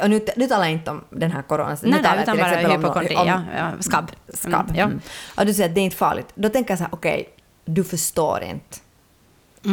[0.00, 2.34] och nu, nu talar jag inte om den här coronan, nu Nej, talar nej, jag
[2.34, 4.10] till bara exempel om, ja, ja, skabb.
[4.34, 4.70] skabb.
[4.70, 4.84] Mm, ja.
[4.84, 5.00] Mm.
[5.36, 7.28] Och du säger att det är inte farligt, då tänker jag så här, okej,
[7.64, 8.78] du förstår inte.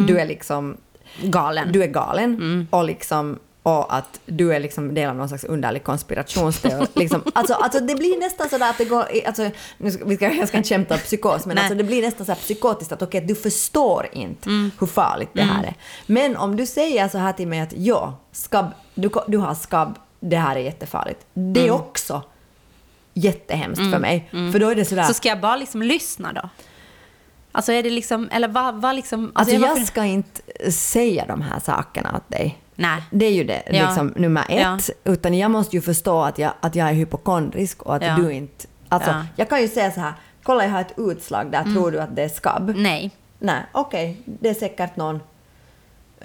[0.08, 0.78] Du är liksom,
[1.22, 1.72] Galen.
[1.72, 5.84] du är galen och liksom och att du är liksom del av någon slags underlig
[5.84, 6.88] konspirationsteori.
[6.94, 9.06] liksom, alltså, alltså det blir nästan sådär att det går...
[9.26, 11.64] Alltså, nu ska, vi ska, jag ska inte skämta om psykos, men Nej.
[11.64, 14.72] alltså det blir nästan så här psykotiskt att okej, du förstår inte Mm.
[14.80, 15.74] hur farligt det här är.
[16.06, 20.00] Men om du säger så här till mig att ja, skabb, du, du har skabb,
[20.20, 21.26] det här är jättefarligt.
[21.34, 21.76] Det är Mm.
[21.76, 22.22] också
[23.14, 24.30] jättehemskt för mig.
[24.32, 25.04] För då är det sådär...
[25.04, 26.50] Så ska jag bara liksom lyssna då?
[27.52, 29.32] Alltså är det liksom, eller vad, vad liksom...
[29.36, 32.58] Alltså varför- jag ska inte säga de här sakerna åt dig.
[32.76, 33.02] Nej.
[33.12, 33.86] Det är ju det, Ja.
[33.86, 34.90] liksom nummer ett.
[35.04, 35.12] Ja.
[35.14, 38.16] Utan jag måste ju förstå att jag, att jag är hypokondrisk och att Ja.
[38.16, 38.68] du inte...
[38.90, 39.26] Alltså, Ja.
[39.36, 40.14] jag kan ju säga så här,
[40.44, 42.74] kolla jag har ett utslag där, tror du att det är skabb?
[42.76, 43.12] Nej.
[43.40, 45.16] Nej, okej, det är säkert någon,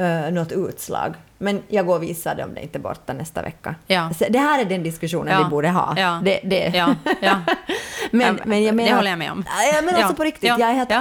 [0.00, 1.14] uh, något utslag.
[1.38, 3.74] Men jag går och visar det om det inte är borta nästa vecka.
[3.86, 4.10] Ja.
[4.18, 5.44] Så det här är den diskussionen Ja.
[5.44, 5.94] vi borde ha.
[5.96, 6.20] Ja.
[6.24, 6.72] Det, det.
[6.74, 7.40] Ja, ja.
[8.10, 9.44] men, men jag det menar, håller jag med om.
[9.74, 10.56] Ja, men alltså på riktigt, Ja.
[10.58, 10.92] jag är helt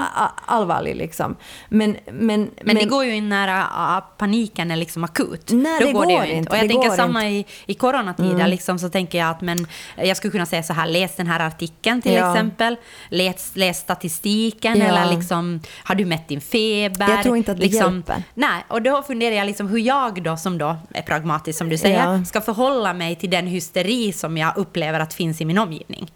[0.46, 1.36] allvarlig liksom.
[1.70, 5.52] Men, men, Men, det går ju in när paniken är liksom akut.
[5.52, 6.50] Nej, Då det går går ju inte.
[6.50, 10.18] Och jag Det tänker samma i, i coronatider, liksom, så tänker jag att men, jag
[10.18, 12.76] skulle kunna säga så här, läs den här artikeln till exempel.
[13.10, 17.10] Läs, läs statistiken eller liksom, har du mätt din feber?
[17.10, 18.24] Jag tror inte att det liksom, hjälper.
[18.34, 21.78] Nej, och då funderar jag liksom hur jag då, som då är pragmatisk som du
[21.78, 22.26] säger, Ja.
[22.26, 26.12] ska förhålla mig till den hysteri som jag upplever att finns i min omgivning.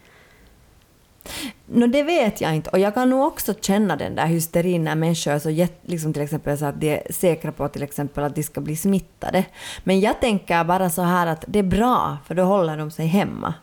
[1.66, 2.70] No, det vet jag inte.
[2.70, 6.14] Och jag kan nog också känna den där hysterin när människor är så jätt, liksom
[6.14, 9.46] till exempel så att de är säkra på till exempel att de ska bli smittade.
[9.84, 13.06] Men jag tänker bara så här att det är bra, för då håller de sig
[13.08, 13.54] hemma.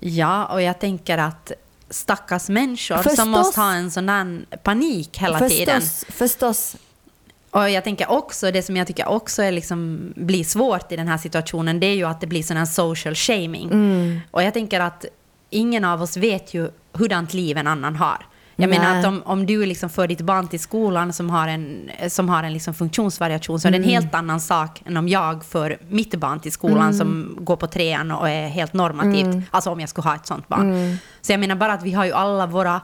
[0.00, 1.52] Ja, och jag tänker att
[1.90, 3.16] stackars människor Förstås.
[3.16, 5.80] som måste ha en sån där panik hela tiden.
[5.80, 6.76] Förstås, förstås.
[7.56, 11.08] Och jag tänker också, det som jag tycker också är liksom, blir svårt i den
[11.08, 13.70] här situationen, det är ju att det blir sån här social shaming.
[14.30, 15.04] Och jag tänker att
[15.50, 18.26] ingen av oss vet ju hurdant liv en annan har.
[18.58, 18.78] Jag Nej.
[18.78, 22.28] menar att om, om du liksom för ditt barn till skolan som har en, som
[22.28, 23.94] har en liksom funktionsvariation så är det en Mm.
[23.94, 26.98] helt annan sak än om jag för mitt barn till skolan Mm.
[26.98, 29.44] som går på trean och är helt normativt.
[29.50, 30.70] Alltså om jag skulle ha ett sånt barn.
[30.72, 30.96] Mm.
[31.20, 32.80] Så jag menar bara att vi har ju alla våra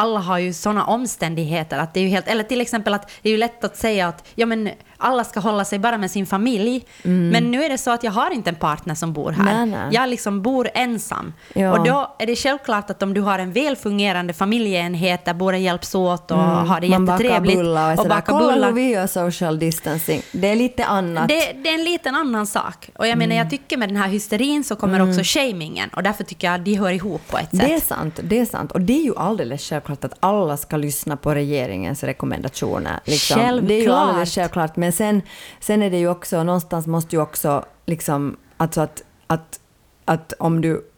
[0.00, 3.28] alla har ju sådana omständigheter att det är ju helt, eller till exempel att det
[3.28, 4.70] är ju lätt att säga att ja men
[5.00, 6.84] alla ska hålla sig bara med sin familj.
[7.02, 9.54] Men nu är det så att jag har inte en partner som bor här.
[9.54, 9.70] Mm.
[9.70, 9.88] Nej, nej.
[9.94, 11.32] Jag liksom bor ensam.
[11.54, 11.72] Ja.
[11.78, 15.56] Och då är det självklart att om du har en väl fungerande familjeenhet där båda
[15.58, 17.02] hjälps åt och har det Mm.
[17.04, 18.68] Man bakar jättetrevligt bullar och, och bakar Kolla bullar.
[18.68, 20.22] hur vi gör social distancing.
[20.32, 21.28] Det är lite annat.
[21.28, 22.90] Det, det är en liten annan sak.
[22.96, 23.36] Och jag menar, Mm.
[23.38, 25.88] jag tycker med den här hysterin så kommer också shamingen.
[25.96, 27.60] Och därför tycker jag att de hör ihop på ett sätt.
[27.60, 28.72] Det är sant, det är sant.
[28.72, 33.00] Och det är ju alldeles självklart att alla ska lyssna på regeringens rekommendationer.
[33.04, 33.38] Liksom.
[33.40, 34.08] Det är ju Självklart.
[34.08, 34.76] alldeles självklart.
[34.76, 35.22] Men sen,
[35.60, 39.60] sen är det ju också, någonstans måste ju också liksom, alltså att, att,
[40.04, 40.90] att om du,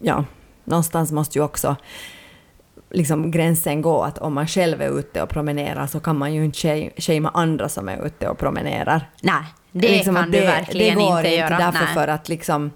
[0.00, 0.24] ja,
[0.64, 1.76] någonstans måste ju också
[2.90, 6.44] liksom gränsen gå att om man själv är ute och promenerar så kan man ju
[6.44, 9.10] inte shame- shamea andra som är ute och promenerar.
[9.22, 11.58] Nej, det Liksom kan att du verkligen det går inte göra.
[11.58, 11.94] Därför Nej.
[11.94, 12.70] för att liksom,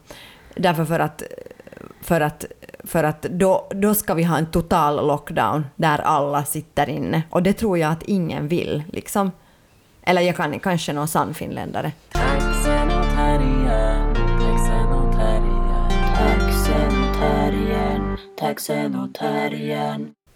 [0.57, 1.23] därför för att,
[2.03, 2.45] för att,
[2.85, 7.23] för att då, då ska vi ha en total lockdown där alla sitter inne.
[7.31, 8.83] Och det tror jag att ingen vill.
[8.93, 9.31] Liksom.
[10.07, 11.93] Eller jag kan kanske någon sann finländare.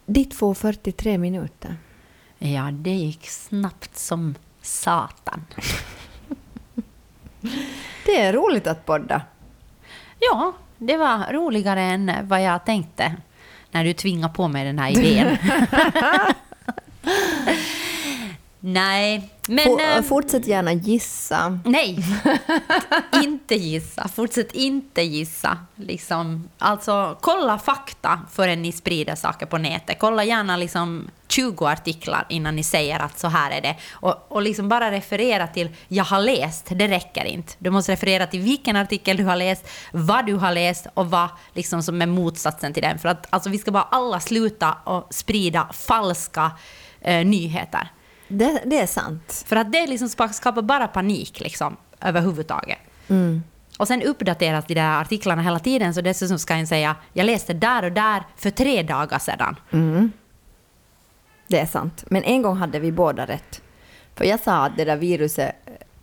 [0.06, 1.76] Ditt får 43 minuter.
[2.38, 5.44] Ja, det gick snabbt som satan.
[8.06, 9.22] Det är roligt att podda.
[10.18, 13.16] Ja, det var roligare än vad jag tänkte
[13.70, 15.36] när du tvingade på mig den här idén.
[18.72, 19.64] Nej, men...
[19.64, 21.58] For, eh, fortsätt gärna gissa.
[21.64, 21.98] Nej,
[23.24, 24.08] inte gissa.
[24.08, 25.58] Fortsätt inte gissa.
[25.74, 29.96] Liksom, alltså, kolla fakta förrän ni sprider saker på nätet.
[29.98, 33.76] Kolla gärna liksom 20 artiklar innan ni säger att så här är det.
[33.92, 37.52] Och, och liksom bara referera till “jag har läst”, det räcker inte.
[37.58, 41.28] Du måste referera till vilken artikel du har läst, vad du har läst och vad
[41.52, 42.98] liksom som är motsatsen till den.
[42.98, 46.50] För att alltså, vi ska bara alla sluta och sprida falska
[47.00, 47.90] eh, nyheter.
[48.28, 49.44] Det, det är sant.
[49.46, 52.78] För att det liksom skapar bara panik liksom, överhuvudtaget.
[53.78, 57.52] Och sen uppdateras de där artiklarna hela tiden, så dessutom ska jag säga jag läste
[57.54, 59.56] där och där för tre dagar sedan.
[61.46, 62.04] Det är sant.
[62.08, 63.62] Men en gång hade vi båda rätt.
[64.14, 65.52] För jag sa att det där viruset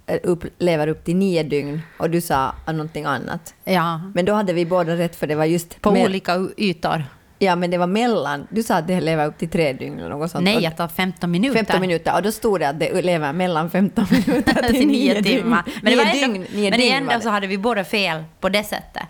[0.05, 3.53] eh, upp, lever upp till nio dygn och du sa någonting annat.
[3.63, 5.81] Ja, Men då hade vi båda rätt för det var just...
[5.81, 7.03] på me- olika ytor.
[7.39, 8.47] Ja, men det var mellan...
[8.49, 10.43] Du sa att det lever upp till tre dygn eller något sånt.
[10.43, 11.55] Nej, jag tar 15 minuter.
[11.57, 12.15] 15 minuter.
[12.15, 15.23] Och då stod det att det lever mellan 15 minuter till, nio dygn.
[15.23, 15.63] timmar.
[15.81, 17.21] Men, det var ändå, dygn, men dygn ändå det.
[17.21, 19.03] så hade vi båda fel på det sättet.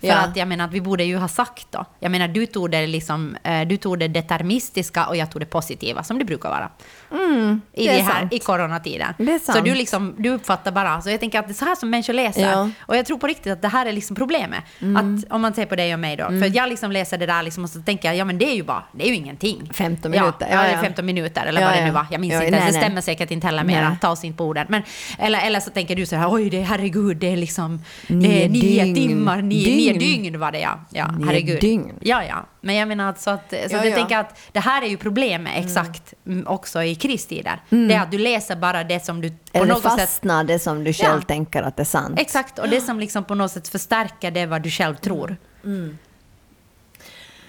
[0.00, 0.16] För Ja.
[0.16, 1.84] att jag menar att vi borde ju ha sagt då.
[2.00, 5.46] Jag menar du tog det liksom, eh, du tog det deterministiska och jag tog det
[5.46, 6.70] positiva som det brukar vara.
[7.12, 8.32] I, Mm, det är det här, sant.
[8.32, 9.14] I coronatiden.
[9.18, 11.74] Det Så du, liksom, du uppfattar bara, så jag tänker att det är så här
[11.74, 12.42] som människor läser.
[12.42, 12.52] Ja.
[12.52, 12.72] Mm.
[12.80, 14.64] Och jag tror på riktigt att det här är liksom problemet.
[14.96, 16.24] Att, om man ser på dig och mig då.
[16.28, 18.44] För att jag liksom läser det där liksom och så tänker jag, ja men det
[18.50, 19.70] är ju bara, det är ju ingenting.
[19.74, 20.80] 15 Ja, minuter, Ja, ja, det ja.
[20.82, 22.06] 15 minuter eller vad det nu var.
[22.10, 22.60] Jag minns inte nej.
[22.60, 22.82] Det nej.
[22.82, 23.96] stämmer säkert inte heller mera.
[24.00, 24.66] Ta oss inte på orden.
[24.68, 24.82] Men,
[25.18, 28.28] eller, eller så tänker du så här, oj det är herregud, det är liksom Nio
[28.28, 28.94] det är nio dygn.
[28.94, 29.76] timmar, nio dygn.
[29.76, 29.98] Dygn.
[29.98, 30.80] nio dygn var det ja.
[30.90, 31.60] ja Nio herregud.
[31.60, 31.92] dygn.
[32.00, 32.46] Ja, ja.
[32.66, 33.94] Men jag menar att så att, så Ja, att jag ja.
[33.94, 36.46] tänker att det här är ju problemet exakt mm.
[36.46, 37.60] också i kristider.
[37.68, 40.58] Det är att du läser bara det som du på Eller något sätt fastnar det
[40.58, 41.26] som du själv Ja.
[41.26, 42.20] tänker att det är sant.
[42.20, 45.36] Exakt, och det som liksom på något sätt förstärker det vad du själv tror.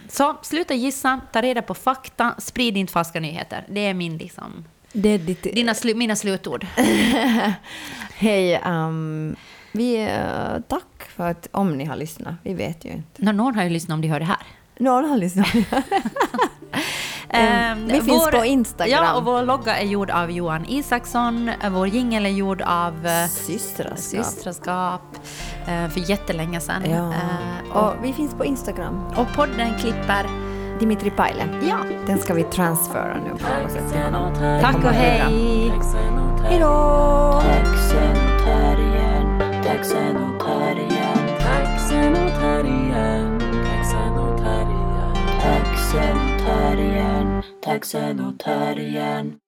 [0.09, 3.65] Så sluta gissa, ta reda på fakta, sprid inte falska nyheter.
[3.69, 5.43] Det är min liksom, Det är ditt...
[5.43, 6.65] dina slu, mina slutord.
[8.13, 9.35] Hej, ehm,
[9.71, 9.95] vi...
[10.03, 11.47] eh, tack för att...
[11.51, 12.35] Om ni har lyssnat.
[12.43, 13.23] Vi vet ju inte.
[13.23, 14.37] Nå, Någon har ju lyssnat om de hör det här.
[14.79, 15.47] Någon har lyssnat.
[17.29, 19.03] Ehm, vi finns på Instagram.
[19.03, 21.51] Ja, och vår logga är gjord av Johan Isaksson.
[21.71, 24.25] Vår jingel är gjord av eh, Systraskap.
[24.25, 25.01] Systraskap
[25.67, 26.83] eh, för jättelänge sedan.
[26.89, 27.13] Ja.
[27.13, 29.07] Eh, och, Och vi finns på Instagram.
[29.15, 30.25] och podden klipper...
[30.79, 31.43] Dimitri Paile.
[31.69, 31.77] Ja.
[32.07, 34.61] Den ska vi transfera nu på något sätt.
[34.61, 35.71] Tack och hej!
[36.43, 37.41] Hej då!
[48.21, 49.39] Åt här igen,